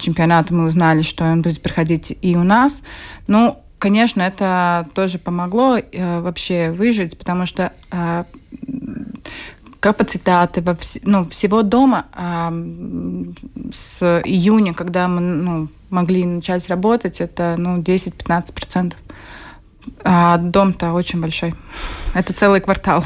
чемпионата. 0.02 0.54
Мы 0.54 0.66
узнали, 0.66 1.04
что 1.04 1.24
он 1.26 1.42
будет 1.42 1.62
проходить 1.62 2.18
и 2.22 2.36
у 2.36 2.44
нас. 2.44 2.84
Ну, 3.28 3.60
конечно, 3.80 4.22
это 4.22 4.88
тоже 4.94 5.18
помогло 5.18 5.78
э, 5.78 6.20
вообще 6.22 6.72
выжить, 6.72 7.18
потому 7.18 7.46
что 7.46 7.74
э, 7.92 8.26
капацитаты 9.80 10.62
во 10.62 10.76
вс... 10.76 11.00
ну, 11.04 11.28
всего 11.30 11.64
дома 11.64 12.06
э, 12.14 13.72
с 13.72 14.22
июня, 14.26 14.74
когда 14.74 15.08
мы 15.08 15.22
ну, 15.22 15.68
могли 15.90 16.26
начать 16.26 16.68
работать, 16.70 17.22
это 17.22 17.56
ну, 17.58 17.82
10-15%. 17.82 18.94
А 20.04 20.38
дом-то 20.38 20.94
очень 20.94 21.20
большой. 21.20 21.56
Это 22.14 22.34
целый 22.34 22.62
квартал. 22.62 23.04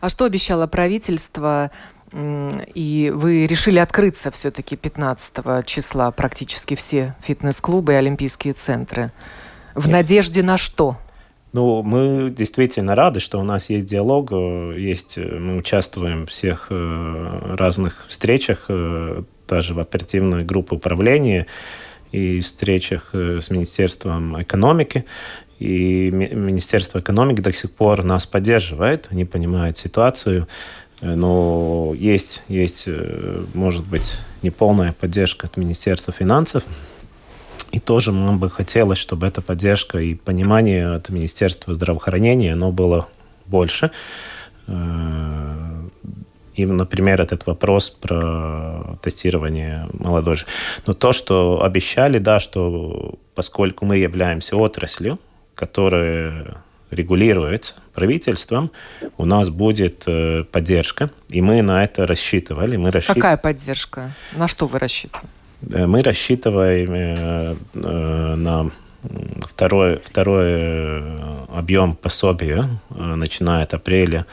А 0.00 0.08
что 0.08 0.24
обещало 0.24 0.66
правительство 0.66 1.70
и 2.12 3.12
вы 3.14 3.46
решили 3.46 3.78
открыться 3.78 4.30
все-таки 4.30 4.76
15 4.76 5.66
числа 5.66 6.10
практически 6.12 6.74
все 6.74 7.14
фитнес-клубы 7.20 7.92
и 7.92 7.96
олимпийские 7.96 8.54
центры. 8.54 9.12
В 9.76 9.90
надежде 9.90 10.42
на 10.42 10.56
что? 10.56 10.96
Ну, 11.52 11.82
мы 11.82 12.30
действительно 12.30 12.94
рады, 12.94 13.20
что 13.20 13.38
у 13.38 13.42
нас 13.42 13.68
есть 13.68 13.86
диалог, 13.86 14.32
э, 14.32 14.74
есть, 14.78 15.18
э, 15.18 15.38
мы 15.38 15.58
участвуем 15.58 16.26
в 16.26 16.30
всех 16.30 16.68
э, 16.70 17.54
разных 17.58 18.06
встречах, 18.08 18.70
даже 19.46 19.74
в 19.74 19.78
оперативной 19.78 20.44
группе 20.44 20.76
управления 20.76 21.46
и 22.10 22.40
встречах 22.40 23.10
с 23.12 23.50
Министерством 23.50 24.42
экономики. 24.42 25.04
И 25.58 26.10
Министерство 26.10 26.98
экономики 26.98 27.40
до 27.40 27.52
сих 27.52 27.70
пор 27.70 28.02
нас 28.02 28.26
поддерживает, 28.26 29.08
они 29.10 29.24
понимают 29.24 29.78
ситуацию, 29.78 30.48
но 31.00 31.94
есть, 31.96 32.42
есть 32.48 32.88
может 33.54 33.86
быть, 33.86 34.18
неполная 34.42 34.92
поддержка 34.92 35.46
от 35.46 35.56
Министерства 35.56 36.12
финансов, 36.12 36.64
и 37.76 37.78
тоже 37.78 38.10
нам 38.10 38.38
бы 38.38 38.48
хотелось, 38.48 38.98
чтобы 38.98 39.26
эта 39.26 39.42
поддержка 39.42 39.98
и 39.98 40.14
понимание 40.14 40.94
от 40.94 41.10
Министерства 41.10 41.74
здравоохранения, 41.74 42.54
оно 42.54 42.72
было 42.72 43.06
больше. 43.44 43.90
Э, 44.66 45.88
и, 46.54 46.64
например, 46.64 47.20
этот 47.20 47.46
вопрос 47.46 47.90
про 47.90 48.98
тестирование 49.02 49.88
молодежи. 49.92 50.46
Но 50.86 50.94
то, 50.94 51.12
что 51.12 51.62
обещали, 51.62 52.18
да, 52.18 52.40
что 52.40 53.18
поскольку 53.34 53.84
мы 53.84 53.98
являемся 53.98 54.56
отраслью, 54.56 55.18
которая 55.54 56.56
регулируется 56.90 57.74
правительством, 57.92 58.70
у 59.18 59.26
нас 59.26 59.50
будет 59.50 60.04
э, 60.06 60.44
поддержка, 60.44 61.10
и 61.28 61.42
мы 61.42 61.60
на 61.60 61.84
это 61.84 62.06
рассчитывали. 62.06 62.78
Мы 62.78 62.90
рассчит... 62.90 63.14
Какая 63.14 63.36
поддержка? 63.36 64.12
На 64.34 64.48
что 64.48 64.66
вы 64.66 64.78
рассчитывали? 64.78 65.28
Э, 65.62 65.86
мы 65.86 66.02
рассчитываем 66.02 66.92
э, 66.92 67.56
э, 67.74 68.34
на 68.36 68.70
второй, 69.48 70.00
второй 70.04 71.20
объем 71.48 71.94
пособия, 71.94 72.68
начиная 72.90 73.62
от 73.62 73.72
апреля, 73.72 74.26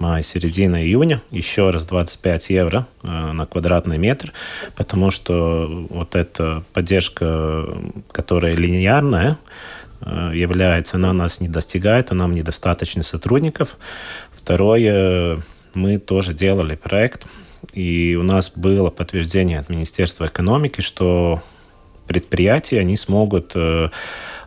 мая, 0.00 0.22
середина 0.24 0.84
июня, 0.84 1.22
еще 1.30 1.70
раз 1.70 1.86
25 1.86 2.50
евро 2.50 2.86
на 3.02 3.46
квадратный 3.46 3.98
метр, 3.98 4.32
потому 4.74 5.12
что 5.12 5.86
вот 5.90 6.16
эта 6.16 6.64
поддержка, 6.72 7.66
которая 8.10 8.54
линейная, 8.54 9.38
является, 10.04 10.96
она 10.96 11.12
нас 11.12 11.40
не 11.40 11.48
достигает, 11.48 12.10
а 12.10 12.16
нам 12.16 12.34
недостаточно 12.34 13.04
сотрудников. 13.04 13.76
Второе, 14.34 15.38
мы 15.72 15.98
тоже 15.98 16.34
делали 16.34 16.74
проект 16.74 17.26
и 17.72 18.16
у 18.18 18.22
нас 18.22 18.52
было 18.54 18.90
подтверждение 18.90 19.58
от 19.58 19.68
Министерства 19.68 20.26
экономики, 20.26 20.80
что 20.80 21.42
предприятия, 22.06 22.80
они 22.80 22.96
смогут 22.96 23.52
э, 23.54 23.88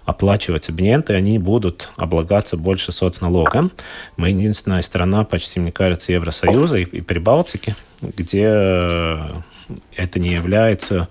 оплачивать 0.06 0.70
абоненты, 0.70 1.14
они 1.14 1.40
будут 1.40 1.90
облагаться 1.96 2.58
больше 2.58 2.92
соцналогом. 2.92 3.72
Мы 4.18 4.30
единственная 4.30 4.82
страна, 4.82 5.24
почти, 5.24 5.60
мне 5.60 5.72
кажется, 5.72 6.12
Евросоюза 6.12 6.78
и, 6.78 6.84
и 6.84 7.02
Прибалтики, 7.02 7.76
где 8.02 8.46
э, 8.48 9.20
это 9.96 10.20
не 10.20 10.32
является 10.32 11.08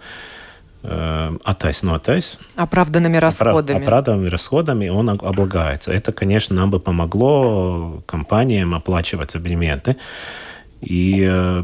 э, 0.82 1.36
оттайс, 1.44 2.38
Оправданными 2.56 3.16
расходами. 3.18 3.82
Оправданными 3.82 4.28
расходами 4.28 4.88
он 4.88 5.10
облагается. 5.10 5.92
Это, 5.92 6.12
конечно, 6.12 6.56
нам 6.56 6.70
бы 6.70 6.80
помогло 6.80 8.02
компаниям 8.06 8.74
оплачивать 8.74 9.34
абонементы. 9.34 9.96
И 10.80 11.62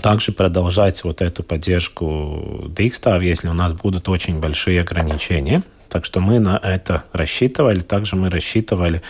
также 0.00 0.32
продолжать 0.32 1.04
вот 1.04 1.22
эту 1.22 1.42
поддержку 1.42 2.64
Дикстав, 2.68 3.22
если 3.22 3.48
у 3.48 3.52
нас 3.52 3.72
будут 3.72 4.08
очень 4.08 4.40
большие 4.40 4.80
ограничения. 4.80 5.62
Так 5.88 6.04
что 6.04 6.20
мы 6.20 6.38
на 6.38 6.56
это 6.62 7.04
рассчитывали. 7.12 7.80
Также 7.80 8.16
мы 8.16 8.30
рассчитывали, 8.30 9.02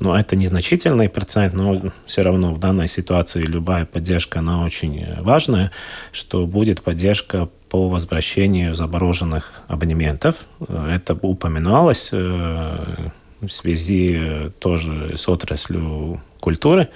но 0.00 0.18
это 0.18 0.36
незначительный 0.36 1.08
процент, 1.08 1.54
но 1.54 1.92
все 2.06 2.22
равно 2.22 2.54
в 2.54 2.58
данной 2.58 2.88
ситуации 2.88 3.42
любая 3.42 3.84
поддержка, 3.84 4.38
она 4.40 4.64
очень 4.64 5.04
важная, 5.20 5.70
что 6.12 6.46
будет 6.46 6.82
поддержка 6.82 7.48
по 7.68 7.88
возвращению 7.88 8.74
замороженных 8.74 9.62
абонементов. 9.68 10.36
Это 10.68 11.14
упоминалось 11.14 12.08
э, 12.12 12.76
в 13.40 13.48
связи 13.48 14.50
тоже 14.58 15.16
с 15.16 15.28
отраслью 15.28 16.20
культуры. 16.40 16.88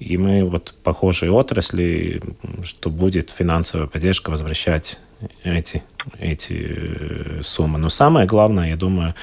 И 0.00 0.16
мы 0.16 0.44
вот 0.44 0.74
похожие 0.82 1.30
отрасли, 1.30 2.22
что 2.64 2.88
будет 2.88 3.30
финансовая 3.30 3.86
поддержка 3.86 4.30
возвращать 4.30 4.98
эти, 5.44 5.82
эти 6.18 6.56
э, 6.58 7.42
суммы. 7.42 7.78
Но 7.78 7.90
самое 7.90 8.26
главное, 8.26 8.70
я 8.70 8.76
думаю, 8.76 9.14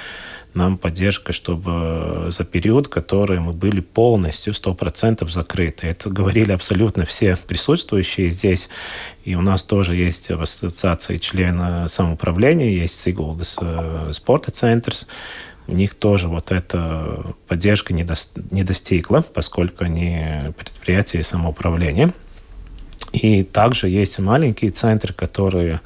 нам 0.53 0.77
поддержка, 0.77 1.33
чтобы 1.33 2.27
за 2.29 2.43
период, 2.43 2.87
который 2.87 3.39
мы 3.39 3.53
были 3.53 3.79
полностью, 3.79 4.53
100% 4.53 5.27
закрыты. 5.29 5.87
Это 5.87 6.11
говорили 6.11 6.51
абсолютно 6.51 7.05
все 7.05 7.35
присутствующие 7.47 8.29
здесь. 8.29 8.69
И 9.23 9.35
у 9.35 9.41
нас 9.41 9.63
тоже 9.63 9.95
есть 9.95 10.29
в 10.29 10.41
ассоциации 10.41 11.17
члена 11.17 11.87
самоуправления, 11.87 12.69
есть 12.69 12.99
Сигулдес 12.99 13.57
Спорта 14.11 14.51
Центрс, 14.51 15.07
у 15.67 15.73
них 15.73 15.95
тоже 15.95 16.27
вот 16.27 16.51
эта 16.51 17.35
поддержка 17.47 17.93
не, 17.93 18.03
до, 18.03 18.15
не 18.51 18.63
достигла, 18.63 19.21
поскольку 19.21 19.83
они 19.83 20.19
предприятия 20.57 21.23
самоуправления. 21.23 22.13
И 23.13 23.43
также 23.43 23.89
есть 23.89 24.19
маленькие 24.19 24.71
центры, 24.71 25.13
которые 25.13 25.81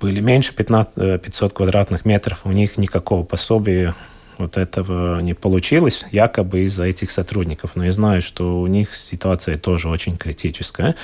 были 0.00 0.20
меньше 0.20 0.54
15, 0.54 1.22
500 1.22 1.52
э, 1.52 1.54
квадратных 1.54 2.04
метров, 2.04 2.40
у 2.44 2.52
них 2.52 2.76
никакого 2.76 3.24
пособия 3.24 3.94
вот 4.38 4.56
этого 4.56 5.20
не 5.20 5.34
получилось, 5.34 6.04
якобы 6.10 6.64
из-за 6.64 6.84
этих 6.84 7.10
сотрудников. 7.10 7.72
Но 7.74 7.84
я 7.84 7.92
знаю, 7.92 8.20
что 8.20 8.60
у 8.60 8.66
них 8.66 8.94
ситуация 8.94 9.56
тоже 9.56 9.88
очень 9.88 10.16
критическая. 10.16 10.94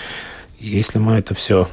Если 0.59 0.99
мы 0.99 1.15
это 1.15 1.35
все 1.35 1.69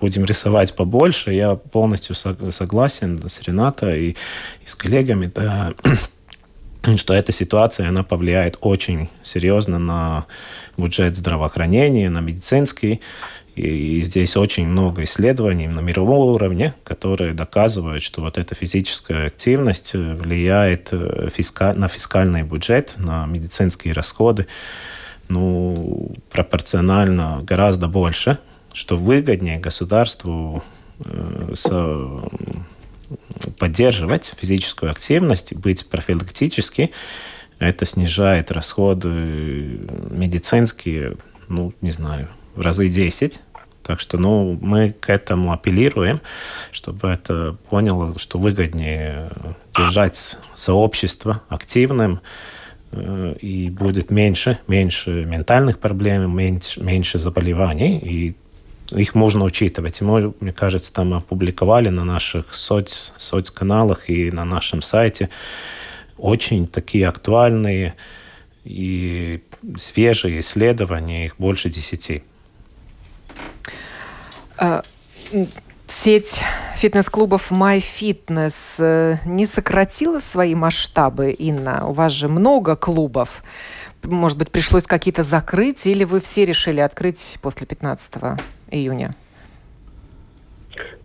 будем 0.00 0.24
рисовать 0.24 0.74
побольше. 0.74 1.32
Я 1.32 1.54
полностью 1.54 2.14
согласен 2.14 3.22
с 3.28 3.40
Ренатой 3.42 4.00
и, 4.00 4.10
и 4.10 4.66
с 4.66 4.74
коллегами, 4.74 5.30
да, 5.34 5.74
что 6.96 7.14
эта 7.14 7.32
ситуация, 7.32 7.88
она 7.88 8.02
повлияет 8.02 8.58
очень 8.60 9.08
серьезно 9.22 9.78
на 9.78 10.26
бюджет 10.76 11.16
здравоохранения, 11.16 12.10
на 12.10 12.20
медицинский. 12.20 13.00
И, 13.56 14.02
здесь 14.02 14.36
очень 14.36 14.66
много 14.66 15.02
исследований 15.04 15.66
на 15.66 15.80
мировом 15.80 16.34
уровне, 16.34 16.74
которые 16.84 17.32
доказывают, 17.32 18.02
что 18.02 18.20
вот 18.20 18.36
эта 18.36 18.54
физическая 18.54 19.28
активность 19.28 19.94
влияет 19.94 20.90
э, 20.92 21.30
фиска... 21.34 21.72
на 21.72 21.88
фискальный 21.88 22.42
бюджет, 22.42 22.94
на 22.98 23.24
медицинские 23.24 23.94
расходы, 23.94 24.46
ну, 25.28 26.12
пропорционально 26.30 27.40
гораздо 27.42 27.88
больше, 27.88 28.38
что 28.76 28.98
выгоднее 28.98 29.58
государству 29.58 30.62
э, 30.98 31.54
поддерживать 33.58 34.34
физическую 34.36 34.92
активность, 34.92 35.56
быть 35.56 35.88
профилактически. 35.88 36.92
Это 37.58 37.86
снижает 37.86 38.52
расходы 38.52 39.80
медицинские, 40.10 41.16
ну, 41.48 41.72
не 41.80 41.90
знаю, 41.90 42.28
в 42.54 42.60
разы 42.60 42.90
10. 42.90 43.40
Так 43.82 43.98
что 43.98 44.18
ну, 44.18 44.58
мы 44.60 44.92
к 44.92 45.08
этому 45.08 45.52
апеллируем, 45.52 46.20
чтобы 46.70 47.08
это 47.08 47.56
поняло, 47.70 48.18
что 48.18 48.38
выгоднее 48.38 49.30
держать 49.74 50.36
сообщество 50.54 51.40
активным, 51.48 52.20
и 52.92 53.70
будет 53.70 54.10
меньше, 54.10 54.58
меньше 54.68 55.24
ментальных 55.24 55.78
проблем, 55.78 56.36
меньше, 56.36 56.82
меньше 56.82 57.18
заболеваний, 57.18 57.98
и 57.98 58.36
их 58.90 59.14
можно 59.14 59.44
учитывать. 59.44 60.00
Мы, 60.00 60.34
мне 60.40 60.52
кажется, 60.52 60.92
там 60.92 61.14
опубликовали 61.14 61.88
на 61.88 62.04
наших 62.04 62.54
соц, 62.54 63.10
соцканалах 63.16 64.08
и 64.08 64.30
на 64.30 64.44
нашем 64.44 64.82
сайте 64.82 65.28
очень 66.18 66.66
такие 66.66 67.08
актуальные 67.08 67.94
и 68.64 69.42
свежие 69.76 70.40
исследования, 70.40 71.26
их 71.26 71.36
больше 71.38 71.68
десяти. 71.68 72.22
А, 74.58 74.82
сеть 75.86 76.40
фитнес-клубов 76.76 77.50
MyFitness 77.50 78.76
э, 78.78 79.16
не 79.24 79.46
сократила 79.46 80.20
свои 80.20 80.54
масштабы, 80.54 81.30
Инна? 81.30 81.86
У 81.86 81.92
вас 81.92 82.12
же 82.12 82.28
много 82.28 82.76
клубов. 82.76 83.42
Может 84.02 84.38
быть, 84.38 84.50
пришлось 84.50 84.84
какие-то 84.84 85.22
закрыть, 85.22 85.86
или 85.86 86.04
вы 86.04 86.20
все 86.20 86.44
решили 86.44 86.80
открыть 86.80 87.38
после 87.40 87.66
15 87.66 88.14
июня? 88.70 89.12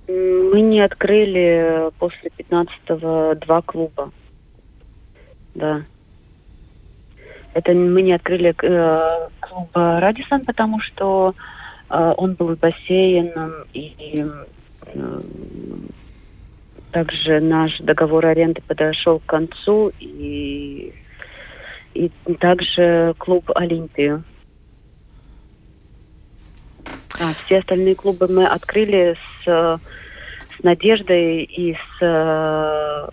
Мы 0.08 0.62
не 0.62 0.82
открыли 0.82 1.90
после 2.00 2.32
15-го 2.38 3.36
два 3.36 3.62
клуба. 3.62 4.12
Да. 5.56 5.84
Это 7.54 7.74
мы 7.74 8.02
не 8.02 8.14
открыли 8.14 8.56
э, 8.62 9.30
клуб 9.40 9.70
Радисон, 9.74 10.46
потому 10.46 10.80
что 10.80 11.36
э, 11.90 12.14
он 12.18 12.34
был 12.34 12.56
бассейном 12.56 13.54
и 13.74 14.26
э, 14.86 15.20
также 16.92 17.40
наш 17.40 17.78
договор 17.80 18.26
аренды 18.26 18.62
подошел 18.68 19.20
к 19.20 19.26
концу 19.26 19.92
и 20.00 20.94
и 21.94 22.10
также 22.40 23.14
клуб 23.18 23.50
Олимпию. 23.54 24.24
А 27.22 27.34
все 27.46 27.60
остальные 27.60 27.96
клубы 27.96 28.28
мы 28.28 28.48
открыли 28.48 29.16
с, 29.16 29.46
с 29.46 30.64
надеждой 30.64 31.44
и 31.44 31.76
с, 31.76 33.12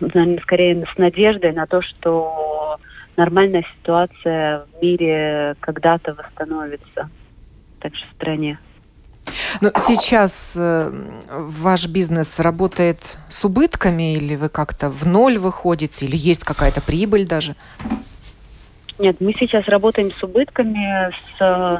наверное, 0.00 0.40
скорее 0.40 0.86
с 0.86 0.96
надеждой 0.96 1.52
на 1.52 1.66
то, 1.66 1.82
что 1.82 2.78
нормальная 3.18 3.64
ситуация 3.76 4.64
в 4.64 4.82
мире 4.82 5.56
когда-то 5.60 6.14
восстановится, 6.14 7.10
также 7.80 8.02
в 8.06 8.14
стране. 8.14 8.58
Но 9.60 9.70
сейчас 9.76 10.54
э, 10.56 10.90
ваш 11.30 11.86
бизнес 11.86 12.38
работает 12.40 12.98
с 13.28 13.44
убытками 13.44 14.14
или 14.16 14.36
вы 14.36 14.48
как-то 14.48 14.88
в 14.88 15.06
ноль 15.06 15.38
выходите, 15.38 16.06
или 16.06 16.16
есть 16.16 16.44
какая-то 16.44 16.80
прибыль 16.80 17.26
даже? 17.26 17.56
Нет, 18.98 19.20
мы 19.20 19.34
сейчас 19.34 19.66
работаем 19.68 20.12
с 20.12 20.22
убытками, 20.22 21.10
с 21.38 21.40
Э, 21.40 21.78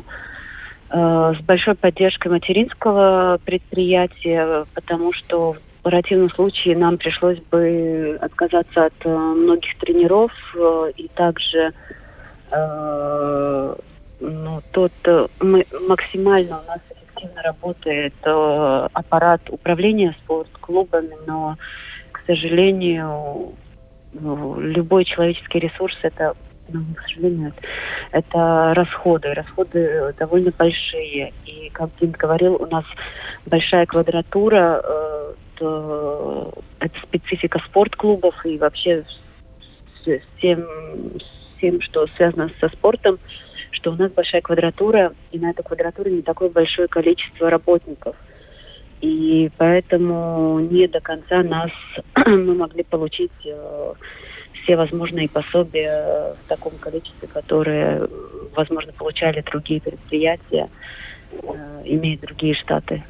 с 0.95 1.41
большой 1.43 1.75
поддержкой 1.75 2.29
материнского 2.29 3.41
предприятия, 3.45 4.65
потому 4.75 5.13
что 5.13 5.55
в 5.55 5.83
противном 5.83 6.31
случае 6.31 6.77
нам 6.77 6.99
пришлось 6.99 7.39
бы 7.51 8.17
отказаться 8.21 8.87
от 8.87 8.95
э, 9.05 9.09
многих 9.09 9.77
тренеров 9.79 10.33
э, 10.55 10.93
и 10.97 11.09
также 11.09 11.73
ну, 14.21 14.61
тот 14.71 14.93
мы, 15.41 15.67
максимально 15.89 16.61
у 16.61 16.69
нас 16.69 16.79
эффективно 16.89 17.43
работает 17.43 18.15
аппарат 18.23 19.41
управления 19.49 20.15
спортклубами, 20.23 21.17
но, 21.27 21.57
к 22.13 22.21
сожалению, 22.25 23.55
любой 24.13 25.05
человеческий 25.05 25.59
ресурс 25.59 25.97
это 26.03 26.37
но, 26.75 26.95
к 26.95 27.03
сожалению, 27.03 27.53
это 28.11 28.75
расходы. 28.75 29.33
Расходы 29.33 30.15
довольно 30.19 30.51
большие. 30.51 31.33
И, 31.47 31.71
как 31.71 31.91
Дин 32.01 32.11
говорил, 32.11 32.57
у 32.57 32.67
нас 32.67 32.85
большая 33.47 33.87
квадратура. 33.87 34.83
Э, 34.85 35.35
это 36.81 36.99
специфика 37.05 37.61
спортклубов 37.61 38.35
и 38.45 38.59
вообще 38.59 39.05
с 40.05 40.21
тем, 40.41 40.67
с 41.19 41.61
тем, 41.61 41.81
что 41.81 42.07
связано 42.17 42.51
со 42.61 42.69
спортом, 42.71 43.19
что 43.71 43.93
у 43.93 43.95
нас 43.95 44.11
большая 44.11 44.43
квадратура, 44.43 45.15
и 45.31 45.39
на 45.39 45.51
этой 45.51 45.63
квадратуре 45.63 46.11
не 46.11 46.23
такое 46.23 46.49
большое 46.51 46.89
количество 46.89 47.49
работников. 47.49 48.17
И 49.01 49.51
поэтому 49.57 50.59
не 50.59 50.89
до 50.89 51.01
конца 51.01 51.43
нас 51.43 51.71
мы 52.27 52.55
могли 52.55 52.83
получить 52.83 53.33
э, 53.45 53.93
все 54.65 54.77
возможные 54.77 55.29
пособия 55.29 56.35
в 56.35 56.49
таком 56.49 56.73
количестве, 56.81 57.29
которые, 57.29 58.09
возможно, 58.57 58.93
получали 58.93 59.43
другие 59.43 59.81
предприятия, 59.81 60.69
э, 61.33 61.83
имеют 61.85 62.23
другие 62.23 62.55
штаты. 62.55 63.05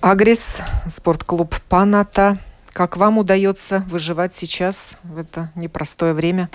Агрис, 0.00 0.62
спортклуб 0.86 1.54
Паната. 1.68 2.36
Как 2.72 2.96
вам 2.96 3.18
удается 3.18 3.84
выживать 3.90 4.34
сейчас 4.34 4.98
в 5.02 5.18
это 5.18 5.50
непростое 5.56 6.12
время? 6.12 6.48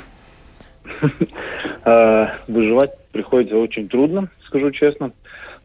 Э, 1.84 2.28
выживать 2.48 2.92
приходится 3.12 3.58
очень 3.58 3.90
трудно, 3.90 4.30
скажу 4.46 4.72
честно, 4.72 5.12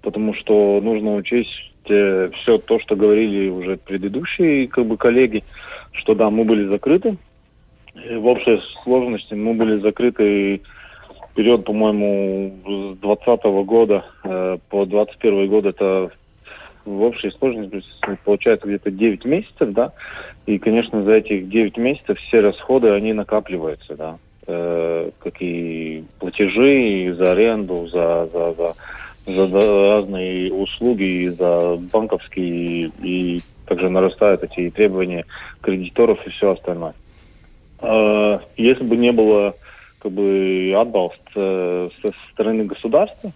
потому 0.02 0.34
что 0.34 0.80
нужно 0.82 1.14
учесть 1.14 1.72
э, 1.88 2.30
все 2.34 2.58
то, 2.58 2.80
что 2.80 2.96
говорили 2.96 3.48
уже 3.48 3.76
предыдущие 3.76 4.66
как 4.66 4.86
бы 4.86 4.96
коллеги, 4.96 5.44
что 5.92 6.14
да, 6.14 6.30
мы 6.30 6.44
были 6.44 6.66
закрыты, 6.66 7.18
в 7.96 8.26
общей 8.26 8.60
сложности 8.82 9.34
мы 9.34 9.54
были 9.54 9.80
закрыты 9.80 10.60
период, 11.34 11.64
по-моему, 11.64 12.54
с 12.64 12.98
2020 12.98 13.44
года 13.66 14.04
э, 14.24 14.58
по 14.68 14.84
2021 14.84 15.48
год. 15.48 15.66
Это 15.66 16.10
в 16.84 17.02
общей 17.02 17.30
сложности 17.30 17.82
получается 18.24 18.66
где-то 18.66 18.90
9 18.90 19.24
месяцев, 19.24 19.72
да. 19.72 19.92
И, 20.46 20.58
конечно, 20.58 21.02
за 21.02 21.14
этих 21.14 21.48
9 21.48 21.76
месяцев 21.78 22.18
все 22.18 22.40
расходы, 22.40 22.90
они 22.90 23.12
накапливаются, 23.12 23.96
да. 23.96 24.18
Э, 24.46 25.10
как 25.18 25.34
и 25.40 26.04
платежи 26.18 26.82
и 26.82 27.10
за 27.12 27.32
аренду, 27.32 27.86
за, 27.88 28.26
за, 28.26 28.52
за, 29.26 29.46
за 29.46 29.96
разные 29.96 30.52
услуги, 30.52 31.04
и 31.04 31.28
за 31.28 31.76
банковские, 31.92 32.90
и 33.02 33.40
также 33.66 33.88
нарастают 33.88 34.44
эти 34.44 34.70
требования 34.70 35.24
кредиторов 35.60 36.24
и 36.26 36.30
все 36.30 36.52
остальное. 36.52 36.94
А, 37.80 38.40
если 38.56 38.84
бы 38.84 38.96
не 38.96 39.12
было 39.12 39.54
как 39.98 40.12
бы 40.12 40.72
отбалст 40.76 41.20
э, 41.34 41.88
со 42.02 42.12
стороны 42.32 42.64
государства, 42.64 43.32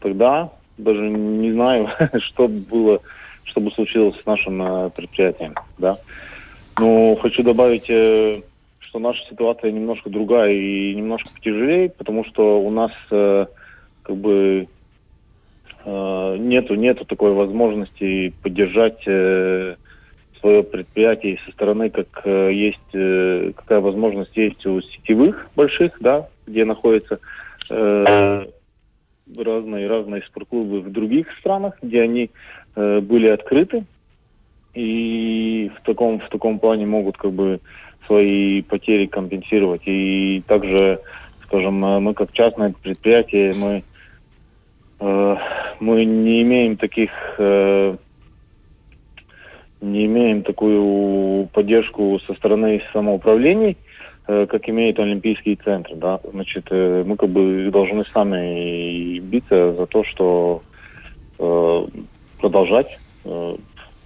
тогда 0.00 0.50
даже 0.78 1.00
не 1.00 1.52
знаю, 1.52 1.88
что 2.20 2.48
было, 2.48 3.00
что 3.44 3.60
бы 3.60 3.70
случилось 3.72 4.18
с 4.20 4.26
нашим 4.26 4.62
э, 4.62 4.90
предприятием, 4.90 5.54
да. 5.78 5.96
Но 6.78 7.14
хочу 7.16 7.42
добавить, 7.42 7.88
э, 7.88 8.40
что 8.80 8.98
наша 8.98 9.22
ситуация 9.28 9.70
немножко 9.70 10.08
другая 10.08 10.52
и 10.52 10.94
немножко 10.94 11.28
потяжелее, 11.34 11.90
потому 11.90 12.24
что 12.24 12.60
у 12.60 12.70
нас 12.70 12.92
как 13.10 14.16
бы 14.16 14.68
нету 15.86 16.74
нету 16.74 17.04
такой 17.04 17.32
возможности 17.32 18.32
поддержать 18.42 19.04
свое 20.44 20.62
предприятие 20.62 21.38
со 21.46 21.52
стороны, 21.52 21.88
как 21.88 22.06
э, 22.24 22.52
есть, 22.52 22.92
э, 22.92 23.52
какая 23.56 23.80
возможность 23.80 24.36
есть 24.36 24.66
у 24.66 24.82
сетевых 24.82 25.48
больших, 25.56 25.96
да, 26.00 26.28
где 26.46 26.66
находятся 26.66 27.18
э, 27.70 28.44
разные 29.38 29.88
разные 29.88 30.20
спортклубы 30.20 30.82
в 30.82 30.92
других 30.92 31.28
странах, 31.40 31.78
где 31.80 32.02
они 32.02 32.30
э, 32.76 33.00
были 33.00 33.28
открыты 33.28 33.86
и 34.74 35.70
в 35.78 35.86
таком 35.86 36.20
в 36.20 36.28
таком 36.28 36.58
плане 36.58 36.84
могут 36.84 37.16
как 37.16 37.32
бы 37.32 37.60
свои 38.06 38.60
потери 38.60 39.06
компенсировать. 39.06 39.82
И 39.86 40.42
также, 40.46 41.00
скажем, 41.46 41.82
э, 41.82 42.00
мы 42.00 42.12
как 42.12 42.32
частное 42.32 42.74
предприятие, 42.82 43.54
мы 43.54 43.82
э, 45.00 45.36
мы 45.80 46.04
не 46.04 46.42
имеем 46.42 46.76
таких 46.76 47.10
э, 47.38 47.96
не 49.84 50.06
имеем 50.06 50.42
такую 50.42 51.46
поддержку 51.48 52.18
со 52.26 52.34
стороны 52.34 52.82
самоуправлений, 52.92 53.76
э, 54.26 54.46
как 54.46 54.68
имеет 54.68 54.98
Олимпийский 54.98 55.56
центр. 55.56 55.94
Да? 55.96 56.20
Значит, 56.32 56.66
э, 56.70 57.04
мы 57.06 57.16
как 57.16 57.28
бы 57.28 57.70
должны 57.70 58.04
сами 58.12 59.18
биться 59.20 59.72
за 59.74 59.86
то, 59.86 60.04
что 60.04 60.62
э, 61.38 61.86
продолжать 62.40 62.98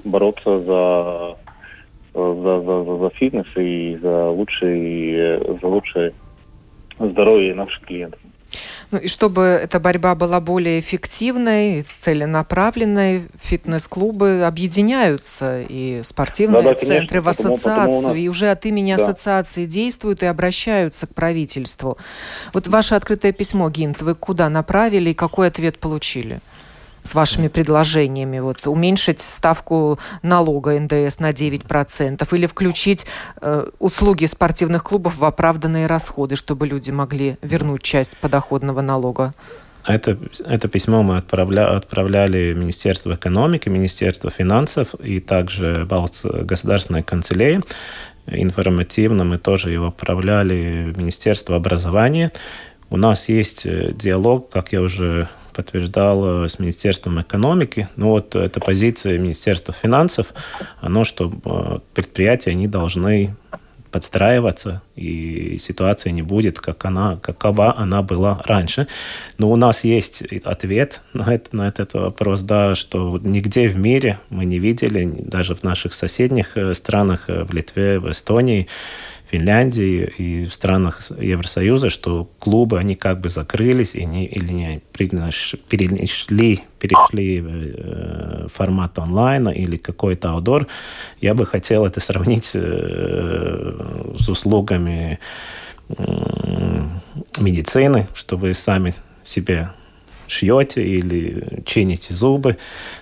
бороться 0.05 0.61
за, 0.61 1.37
за, 2.15 2.61
за, 2.61 2.99
за 2.99 3.11
фитнес 3.11 3.47
и 3.57 3.99
за 4.01 4.31
лучшее, 4.31 5.41
за 5.61 5.67
лучшее 5.67 6.13
здоровье 7.01 7.55
наших 7.55 7.81
клиентов. 7.85 8.21
Ну 8.91 8.99
и 8.99 9.09
чтобы 9.09 9.43
эта 9.43 9.81
борьба 9.81 10.15
была 10.15 10.41
более 10.41 10.81
эффективной, 10.81 11.85
целенаправленной, 12.01 13.25
фитнес-клубы 13.39 14.45
объединяются 14.45 15.63
и 15.69 16.01
спортивные 16.03 16.63
да, 16.63 16.71
да, 16.71 16.75
центры 16.75 17.21
конечно, 17.21 17.23
в 17.23 17.29
ассоциацию, 17.29 17.59
потому, 17.59 17.97
потому 17.97 18.09
нас... 18.09 18.17
и 18.17 18.29
уже 18.29 18.51
от 18.51 18.65
имени 18.65 18.95
да. 18.95 19.03
ассоциации 19.03 19.67
действуют 19.67 20.23
и 20.23 20.27
обращаются 20.27 21.07
к 21.07 21.15
правительству. 21.15 21.99
Вот 22.55 22.67
ваше 22.67 22.95
открытое 22.95 23.33
письмо, 23.33 23.69
Гинт, 23.69 24.01
вы 24.01 24.15
куда 24.15 24.49
направили 24.49 25.11
и 25.11 25.15
какой 25.15 25.49
ответ 25.49 25.79
получили? 25.79 26.41
С 27.09 27.15
вашими 27.15 27.49
предложениями? 27.49 28.39
Вот, 28.39 28.67
уменьшить 28.67 29.21
ставку 29.21 29.99
налога 30.23 30.79
НДС 30.79 31.19
на 31.19 31.31
9% 31.31 32.37
или 32.37 32.47
включить 32.47 33.07
э, 33.41 33.67
услуги 33.79 34.27
спортивных 34.27 34.85
клубов 34.85 35.17
в 35.17 35.25
оправданные 35.25 35.87
расходы, 35.87 36.37
чтобы 36.37 36.67
люди 36.67 36.91
могли 36.91 37.37
вернуть 37.43 37.83
часть 37.83 38.17
подоходного 38.19 38.81
налога? 38.81 39.33
Это, 39.87 40.19
это 40.45 40.69
письмо 40.69 41.03
мы 41.03 41.17
отправля, 41.17 41.75
отправляли 41.75 42.53
Министерство 42.53 43.15
экономики, 43.15 43.71
Министерство 43.71 44.31
финансов 44.31 44.95
и 44.95 45.19
также 45.19 45.89
Государственной 45.89 47.03
канцелярии. 47.03 47.63
Информативно 48.27 49.25
мы 49.25 49.39
тоже 49.39 49.71
его 49.71 49.89
отправляли 49.89 50.93
в 50.93 50.99
Министерство 50.99 51.57
образования. 51.57 52.33
У 52.91 52.99
нас 52.99 53.29
есть 53.29 53.65
э, 53.65 53.93
диалог, 53.95 54.51
как 54.51 54.73
я 54.73 54.83
уже 54.83 55.29
подтверждал 55.59 56.45
э, 56.45 56.49
с 56.49 56.61
Министерством 56.61 57.21
экономики. 57.21 57.89
Ну 57.97 58.11
вот 58.11 58.37
эта 58.37 58.61
позиция 58.61 59.19
Министерства 59.19 59.75
финансов, 59.75 60.29
оно, 60.81 61.03
что 61.03 61.33
э, 61.45 61.79
предприятия, 61.95 62.53
они 62.53 62.69
должны 62.69 63.35
подстраиваться, 63.91 64.83
и 64.95 65.59
ситуация 65.59 66.13
не 66.13 66.23
будет, 66.23 66.61
как 66.61 66.85
она, 66.85 67.17
какова 67.21 67.77
она 67.77 68.03
была 68.03 68.41
раньше. 68.45 68.87
Но 69.37 69.51
у 69.51 69.57
нас 69.57 69.83
есть 69.83 70.23
ответ 70.45 71.01
на, 71.13 71.35
это, 71.35 71.57
на 71.57 71.67
этот 71.67 71.95
вопрос, 71.95 72.43
да, 72.43 72.77
что 72.77 73.19
нигде 73.21 73.67
в 73.67 73.77
мире 73.77 74.21
мы 74.31 74.45
не 74.45 74.61
видели, 74.61 75.13
даже 75.19 75.57
в 75.57 75.65
наших 75.65 75.93
соседних 75.93 76.57
э, 76.57 76.73
странах, 76.75 77.25
в 77.27 77.53
Литве, 77.53 77.99
в 77.99 78.13
Эстонии, 78.13 78.69
Финляндии 79.31 80.11
и 80.17 80.47
в 80.47 80.55
странах 80.55 81.03
Евросоюза, 81.11 81.91
что 81.91 82.31
клубы, 82.39 82.79
они 82.79 82.95
как 82.95 83.21
бы 83.21 83.29
закрылись 83.29 83.95
и 83.95 84.07
не, 84.07 84.25
или 84.27 84.53
не 84.53 84.83
перешли, 85.69 86.63
перешли 86.79 87.45
э, 87.47 88.47
формат 88.53 88.99
онлайна 88.99 89.51
или 89.51 89.77
какой-то 89.77 90.31
аудор. 90.31 90.67
Я 91.21 91.35
бы 91.35 91.45
хотел 91.45 91.85
это 91.85 92.01
сравнить 92.01 92.51
э, 92.55 94.15
с 94.19 94.29
услугами 94.31 95.19
э, 95.91 96.85
медицины, 97.39 98.07
что 98.15 98.39
вы 98.39 98.55
сами 98.55 98.95
себе 99.25 99.69
шьете 100.29 100.87
или 100.87 101.63
чините 101.65 102.15
зубы. 102.15 102.57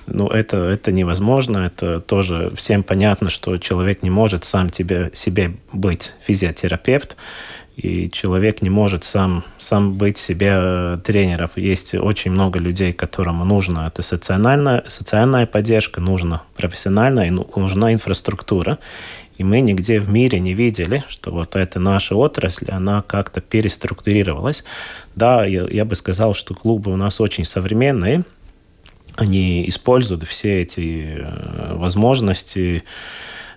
Ну, 0.07 0.29
это, 0.29 0.57
это 0.57 0.93
невозможно. 0.93 1.59
Это 1.59 2.01
тоже 2.01 2.51
всем 2.57 2.83
понятно, 2.83 3.31
что 3.31 3.59
человек 3.59 4.03
не 4.03 4.11
может 4.11 4.45
сам 4.45 4.70
тебе, 4.70 5.11
себе 5.14 5.57
быть 5.72 6.14
физиотерапевт, 6.24 7.16
и 7.77 8.11
человек 8.11 8.62
не 8.62 8.70
может 8.70 9.05
сам, 9.05 9.45
сам 9.59 9.99
быть 9.99 10.16
себе 10.16 10.53
э, 10.53 10.99
тренером. 11.05 11.51
Есть 11.57 11.95
очень 11.95 12.31
много 12.31 12.59
людей, 12.59 12.93
которым 12.93 13.47
нужна 13.47 13.87
эта 13.87 14.03
социальная, 14.03 14.83
социальная 14.89 15.47
поддержка, 15.47 16.01
нужна 16.01 16.43
профессиональная, 16.57 17.31
нужна 17.31 17.93
инфраструктура. 17.93 18.79
И 19.39 19.45
мы 19.45 19.61
нигде 19.61 20.01
в 20.01 20.09
мире 20.09 20.41
не 20.41 20.55
видели, 20.55 21.05
что 21.09 21.30
вот 21.30 21.57
эта 21.57 21.78
наша 21.78 22.14
отрасль, 22.14 22.70
она 22.70 23.03
как-то 23.03 23.41
переструктурировалась. 23.41 24.64
Да, 25.14 25.45
я, 25.45 25.66
я 25.70 25.84
бы 25.84 25.95
сказал, 25.95 26.34
что 26.34 26.55
клубы 26.55 26.93
у 26.93 26.97
нас 26.97 27.20
очень 27.20 27.45
современные, 27.45 28.24
они 29.16 29.68
используют 29.68 30.24
все 30.24 30.62
эти 30.62 31.18
э, 31.18 31.74
возможности 31.74 32.84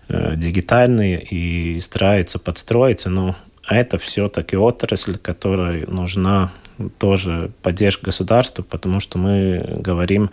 э, 0.07 0.35
дигитальные 0.35 1.21
и 1.21 1.79
стараются 1.81 2.39
подстроиться, 2.39 3.09
но 3.09 3.35
это 3.67 3.97
все-таки 3.97 4.57
отрасль, 4.57 5.17
которой 5.17 5.85
нужна 5.85 6.51
тоже 6.97 7.51
поддержка 7.61 8.05
государства, 8.05 8.63
потому 8.63 8.99
что 8.99 9.17
мы 9.17 9.79
говорим 9.79 10.31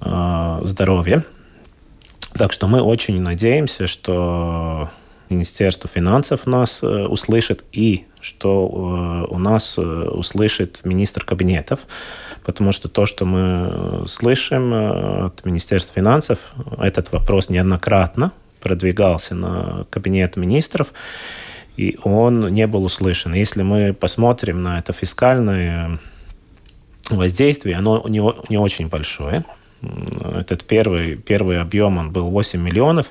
о 0.00 0.60
здоровье, 0.64 1.24
так 2.36 2.52
что 2.52 2.66
мы 2.66 2.80
очень 2.82 3.20
надеемся, 3.20 3.86
что 3.86 4.90
Министерство 5.28 5.90
финансов 5.92 6.46
нас 6.46 6.82
э, 6.82 6.86
услышит 6.86 7.64
и 7.72 8.06
что 8.20 9.26
э, 9.30 9.34
у 9.34 9.38
нас 9.38 9.76
э, 9.76 9.80
услышит 9.80 10.80
министр 10.84 11.24
кабинетов, 11.24 11.80
потому 12.44 12.72
что 12.72 12.88
то, 12.88 13.06
что 13.06 13.24
мы 13.24 14.06
слышим 14.06 14.72
от 14.72 15.44
Министерства 15.44 15.94
финансов, 15.94 16.38
этот 16.78 17.10
вопрос 17.12 17.48
неоднократно 17.48 18.32
продвигался 18.60 19.34
на 19.34 19.86
кабинет 19.90 20.36
министров, 20.36 20.92
и 21.76 21.98
он 22.02 22.48
не 22.52 22.66
был 22.66 22.84
услышан. 22.84 23.34
Если 23.34 23.62
мы 23.62 23.92
посмотрим 23.92 24.62
на 24.62 24.78
это 24.78 24.92
фискальное 24.92 25.98
воздействие, 27.10 27.76
оно 27.76 28.04
не, 28.08 28.22
не 28.48 28.58
очень 28.58 28.88
большое. 28.88 29.44
Этот 30.36 30.64
первый, 30.64 31.16
первый 31.16 31.60
объем 31.60 31.98
он 31.98 32.10
был 32.10 32.28
8 32.30 32.60
миллионов. 32.60 33.06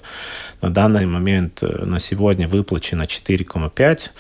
На 0.62 0.70
данный 0.70 1.06
момент, 1.06 1.64
э, 1.64 1.86
на 1.86 2.00
сегодня 2.00 2.48
выплачено 2.48 3.04
4,5. 3.04 4.12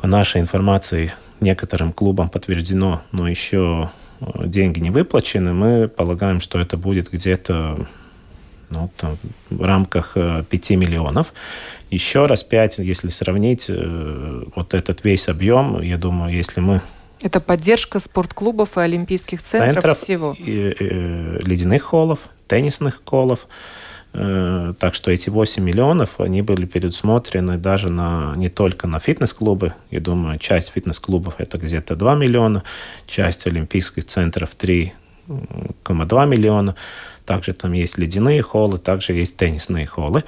По 0.00 0.06
нашей 0.06 0.40
информации, 0.40 1.12
некоторым 1.40 1.92
клубам 1.92 2.28
подтверждено, 2.28 3.02
но 3.12 3.28
еще 3.28 3.90
э, 4.20 4.46
деньги 4.46 4.80
не 4.80 4.90
выплачены. 4.90 5.52
Мы 5.52 5.88
полагаем, 5.88 6.40
что 6.40 6.58
это 6.58 6.76
будет 6.76 7.10
где-то 7.10 7.86
ну, 8.70 8.90
там, 8.96 9.16
в 9.50 9.62
рамках 9.62 10.14
5 10.14 10.70
э, 10.70 10.76
миллионов. 10.76 11.32
Еще 11.90 12.26
раз 12.26 12.42
5, 12.42 12.78
если 12.78 13.08
сравнить 13.08 13.70
вот 14.54 14.74
этот 14.74 15.04
весь 15.04 15.28
объем, 15.28 15.80
я 15.80 15.96
думаю, 15.96 16.34
если 16.34 16.60
мы 16.60 16.82
это 17.22 17.40
поддержка 17.40 17.98
спортклубов 17.98 18.76
и 18.76 18.80
олимпийских 18.80 19.42
центров, 19.42 19.74
центров 19.74 19.98
всего. 19.98 20.36
И, 20.38 20.42
и, 20.42 20.74
э, 20.78 21.38
ледяных 21.42 21.82
холлов, 21.82 22.18
теннисных 22.46 23.02
холлов. 23.04 23.46
Э, 24.14 24.72
так 24.78 24.94
что 24.94 25.10
эти 25.10 25.28
8 25.28 25.62
миллионов, 25.62 26.18
они 26.18 26.42
были 26.42 26.64
предусмотрены 26.64 27.58
даже 27.58 27.90
на, 27.90 28.34
не 28.36 28.48
только 28.48 28.86
на 28.86 29.00
фитнес-клубы. 29.00 29.74
Я 29.90 30.00
думаю, 30.00 30.38
часть 30.38 30.72
фитнес-клубов 30.72 31.34
это 31.38 31.58
где-то 31.58 31.94
2 31.94 32.14
миллиона, 32.14 32.62
часть 33.06 33.46
олимпийских 33.46 34.06
центров 34.06 34.50
3,2 34.58 36.26
миллиона. 36.26 36.74
Также 37.26 37.52
там 37.52 37.72
есть 37.72 37.98
ледяные 37.98 38.40
холлы, 38.42 38.78
также 38.78 39.12
есть 39.12 39.36
теннисные 39.36 39.86
холлы. 39.86 40.24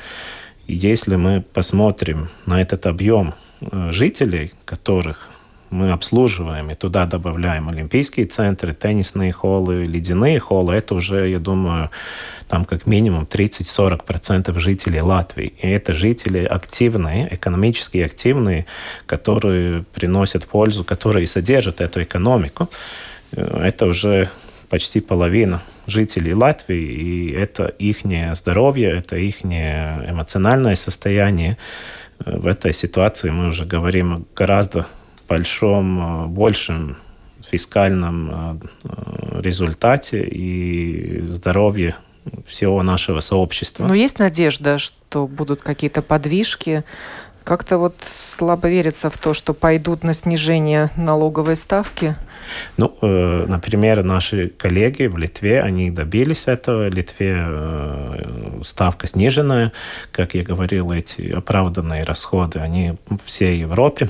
И 0.66 0.74
если 0.74 1.16
мы 1.16 1.41
посмотрим 1.41 2.28
на 2.47 2.61
этот 2.61 2.86
объем 2.86 3.34
э, 3.61 3.91
жителей, 3.93 4.53
которых 4.64 5.30
мы 5.70 5.92
обслуживаем, 5.92 6.70
и 6.70 6.74
туда 6.74 7.06
добавляем 7.06 7.68
олимпийские 7.68 8.26
центры, 8.26 8.74
теннисные 8.74 9.32
холлы, 9.32 9.84
ледяные 9.84 10.38
холлы, 10.38 10.74
это 10.74 10.94
уже, 10.94 11.28
я 11.28 11.38
думаю, 11.38 11.90
там 12.48 12.64
как 12.64 12.86
минимум 12.86 13.24
30-40% 13.30 14.58
жителей 14.58 15.00
Латвии. 15.00 15.54
И 15.62 15.68
это 15.68 15.94
жители 15.94 16.44
активные, 16.44 17.28
экономически 17.34 17.98
активные, 17.98 18.66
которые 19.06 19.84
приносят 19.94 20.46
пользу, 20.46 20.82
которые 20.82 21.26
содержат 21.28 21.80
эту 21.80 22.02
экономику. 22.02 22.68
Это 23.32 23.86
уже 23.86 24.28
почти 24.68 25.00
половина 25.00 25.62
жителей 25.86 26.34
Латвии, 26.34 26.82
и 26.82 27.32
это 27.32 27.66
их 27.66 27.98
здоровье, 28.34 28.90
это 28.90 29.16
их 29.16 29.44
эмоциональное 29.44 30.74
состояние. 30.74 31.56
В 32.18 32.46
этой 32.46 32.74
ситуации 32.74 33.30
мы 33.30 33.48
уже 33.48 33.64
говорим 33.64 34.26
гораздо 34.34 34.86
большом, 35.30 36.24
э, 36.24 36.26
большем 36.26 36.96
фискальном 37.48 38.30
э, 38.30 38.66
э, 38.84 39.40
результате 39.40 40.22
и 40.22 41.22
здоровье 41.28 41.94
всего 42.46 42.82
нашего 42.82 43.20
сообщества. 43.20 43.86
Но 43.86 43.94
есть 43.94 44.18
надежда, 44.18 44.78
что 44.78 45.26
будут 45.26 45.62
какие-то 45.62 46.02
подвижки? 46.02 46.84
Как-то 47.44 47.78
вот 47.78 47.94
слабо 48.20 48.68
верится 48.68 49.08
в 49.08 49.16
то, 49.16 49.32
что 49.32 49.54
пойдут 49.54 50.04
на 50.04 50.12
снижение 50.12 50.90
налоговой 50.96 51.56
ставки. 51.56 52.14
Ну, 52.76 52.96
э, 53.00 53.46
например, 53.48 54.02
наши 54.02 54.48
коллеги 54.48 55.06
в 55.06 55.16
Литве, 55.16 55.62
они 55.62 55.90
добились 55.90 56.46
этого. 56.46 56.88
В 56.88 56.92
Литве 56.92 57.36
э, 57.38 58.60
ставка 58.64 59.06
сниженная. 59.06 59.72
Как 60.12 60.34
я 60.34 60.42
говорил, 60.42 60.92
эти 60.92 61.32
оправданные 61.32 62.02
расходы, 62.02 62.58
они 62.58 62.96
в 63.08 63.18
всей 63.24 63.60
Европе. 63.60 64.08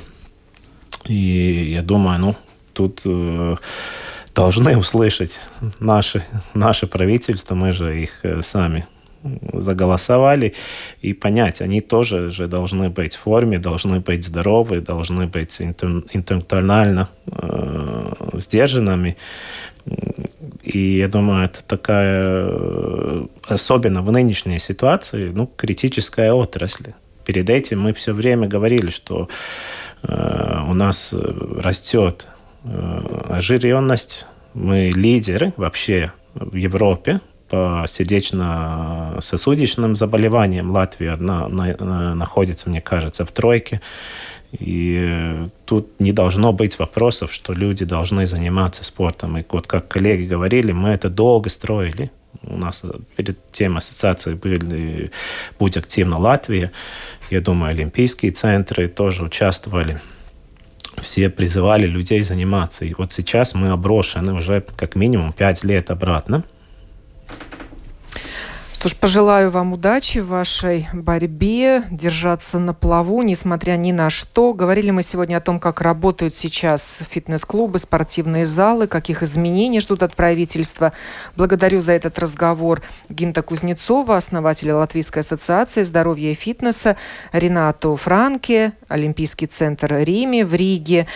И 1.06 1.72
я 1.72 1.82
думаю, 1.82 2.18
ну, 2.18 2.36
тут 2.72 3.02
э, 3.04 3.56
должны 4.34 4.76
услышать 4.76 5.38
наши, 5.80 6.22
наше 6.54 6.86
правительство, 6.86 7.54
мы 7.54 7.72
же 7.72 8.02
их 8.02 8.20
э, 8.22 8.42
сами 8.42 8.86
заголосовали, 9.52 10.54
и 11.02 11.12
понять, 11.12 11.60
они 11.60 11.80
тоже 11.80 12.30
же 12.30 12.48
должны 12.48 12.88
быть 12.88 13.14
в 13.16 13.20
форме, 13.20 13.58
должны 13.58 14.00
быть 14.00 14.24
здоровы, 14.24 14.80
должны 14.80 15.26
быть 15.26 15.60
интеллектуально 15.60 17.08
э, 17.26 18.12
сдержанными. 18.38 19.16
И 20.62 20.98
я 20.98 21.08
думаю, 21.08 21.44
это 21.44 21.62
такая, 21.66 22.46
э, 22.48 23.26
особенно 23.46 24.02
в 24.02 24.10
нынешней 24.10 24.58
ситуации, 24.58 25.30
ну, 25.34 25.46
критическая 25.46 26.32
отрасль. 26.32 26.92
Перед 27.24 27.50
этим 27.50 27.80
мы 27.80 27.92
все 27.92 28.12
время 28.12 28.48
говорили, 28.48 28.90
что 28.90 29.28
у 30.02 30.74
нас 30.74 31.12
растет 31.12 32.26
э, 32.64 33.24
ожиренность, 33.28 34.26
мы 34.54 34.90
лидеры 34.94 35.52
вообще 35.56 36.12
в 36.34 36.54
Европе 36.54 37.20
по 37.48 37.84
сердечно-сосудистым 37.88 39.96
заболеваниям. 39.96 40.70
Латвия 40.70 41.16
на, 41.16 41.48
на, 41.48 42.14
находится, 42.14 42.70
мне 42.70 42.80
кажется, 42.80 43.24
в 43.24 43.32
тройке. 43.32 43.80
И 44.52 45.48
тут 45.64 46.00
не 46.00 46.12
должно 46.12 46.52
быть 46.52 46.78
вопросов, 46.78 47.32
что 47.32 47.52
люди 47.52 47.84
должны 47.84 48.26
заниматься 48.26 48.84
спортом. 48.84 49.38
И 49.38 49.44
вот 49.48 49.66
как 49.66 49.88
коллеги 49.88 50.26
говорили, 50.26 50.72
мы 50.72 50.90
это 50.90 51.10
долго 51.10 51.50
строили. 51.50 52.10
Нас 52.60 52.82
перед 53.16 53.50
тем 53.50 53.76
ассоциацией 53.76 54.36
были 54.36 55.10
«Будь 55.58 55.76
активна 55.76 56.18
Латвия». 56.18 56.70
Я 57.30 57.40
думаю, 57.40 57.70
олимпийские 57.70 58.32
центры 58.32 58.88
тоже 58.88 59.24
участвовали. 59.24 59.98
Все 61.00 61.30
призывали 61.30 61.86
людей 61.86 62.22
заниматься. 62.22 62.84
И 62.84 62.94
вот 62.94 63.12
сейчас 63.12 63.54
мы 63.54 63.70
оброшены 63.70 64.34
уже 64.34 64.64
как 64.76 64.96
минимум 64.96 65.32
пять 65.32 65.64
лет 65.64 65.90
обратно– 65.90 66.44
что 68.80 68.88
ж, 68.88 68.96
пожелаю 68.96 69.50
вам 69.50 69.74
удачи 69.74 70.20
в 70.20 70.28
вашей 70.28 70.88
борьбе, 70.94 71.84
держаться 71.90 72.58
на 72.58 72.72
плаву, 72.72 73.20
несмотря 73.20 73.72
ни 73.76 73.92
на 73.92 74.08
что. 74.08 74.54
Говорили 74.54 74.90
мы 74.90 75.02
сегодня 75.02 75.36
о 75.36 75.42
том, 75.42 75.60
как 75.60 75.82
работают 75.82 76.34
сейчас 76.34 77.00
фитнес-клубы, 77.10 77.78
спортивные 77.78 78.46
залы, 78.46 78.86
каких 78.86 79.22
изменений 79.22 79.82
ждут 79.82 80.02
от 80.02 80.16
правительства. 80.16 80.94
Благодарю 81.36 81.82
за 81.82 81.92
этот 81.92 82.18
разговор 82.18 82.80
Гинта 83.10 83.42
Кузнецова, 83.42 84.16
основателя 84.16 84.74
Латвийской 84.76 85.18
ассоциации 85.18 85.82
здоровья 85.82 86.30
и 86.30 86.34
фитнеса, 86.34 86.96
Ренату 87.32 87.96
Франке, 87.96 88.72
Олимпийский 88.88 89.46
центр 89.46 89.92
Риме 89.92 90.46
в 90.46 90.54
Риге 90.54 91.06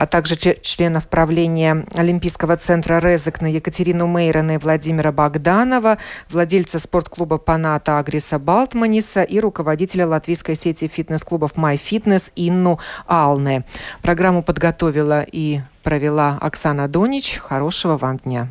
а 0.00 0.06
также 0.06 0.34
членов 0.34 1.08
правления 1.08 1.84
Олимпийского 1.94 2.56
центра 2.56 3.00
Резекна 3.00 3.48
Екатерину 3.48 4.06
Мейрона 4.06 4.52
и 4.52 4.56
Владимира 4.56 5.12
Богданова, 5.12 5.98
владельца 6.30 6.78
спортклуба 6.78 7.36
Паната 7.36 7.98
Агриса 7.98 8.38
Балтманиса 8.38 9.22
и 9.22 9.38
руководителя 9.40 10.06
латвийской 10.06 10.54
сети 10.54 10.88
фитнес-клубов 10.88 11.52
MyFitness 11.54 12.32
Инну 12.34 12.78
Алне. 13.06 13.64
Программу 14.00 14.42
подготовила 14.42 15.20
и 15.20 15.60
провела 15.82 16.38
Оксана 16.40 16.88
Донич. 16.88 17.36
Хорошего 17.36 17.98
вам 17.98 18.16
дня. 18.16 18.48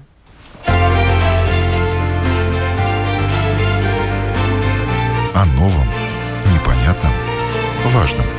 О 5.33 5.45
новом, 5.57 5.87
непонятном, 6.53 7.11
важном– 7.91 8.25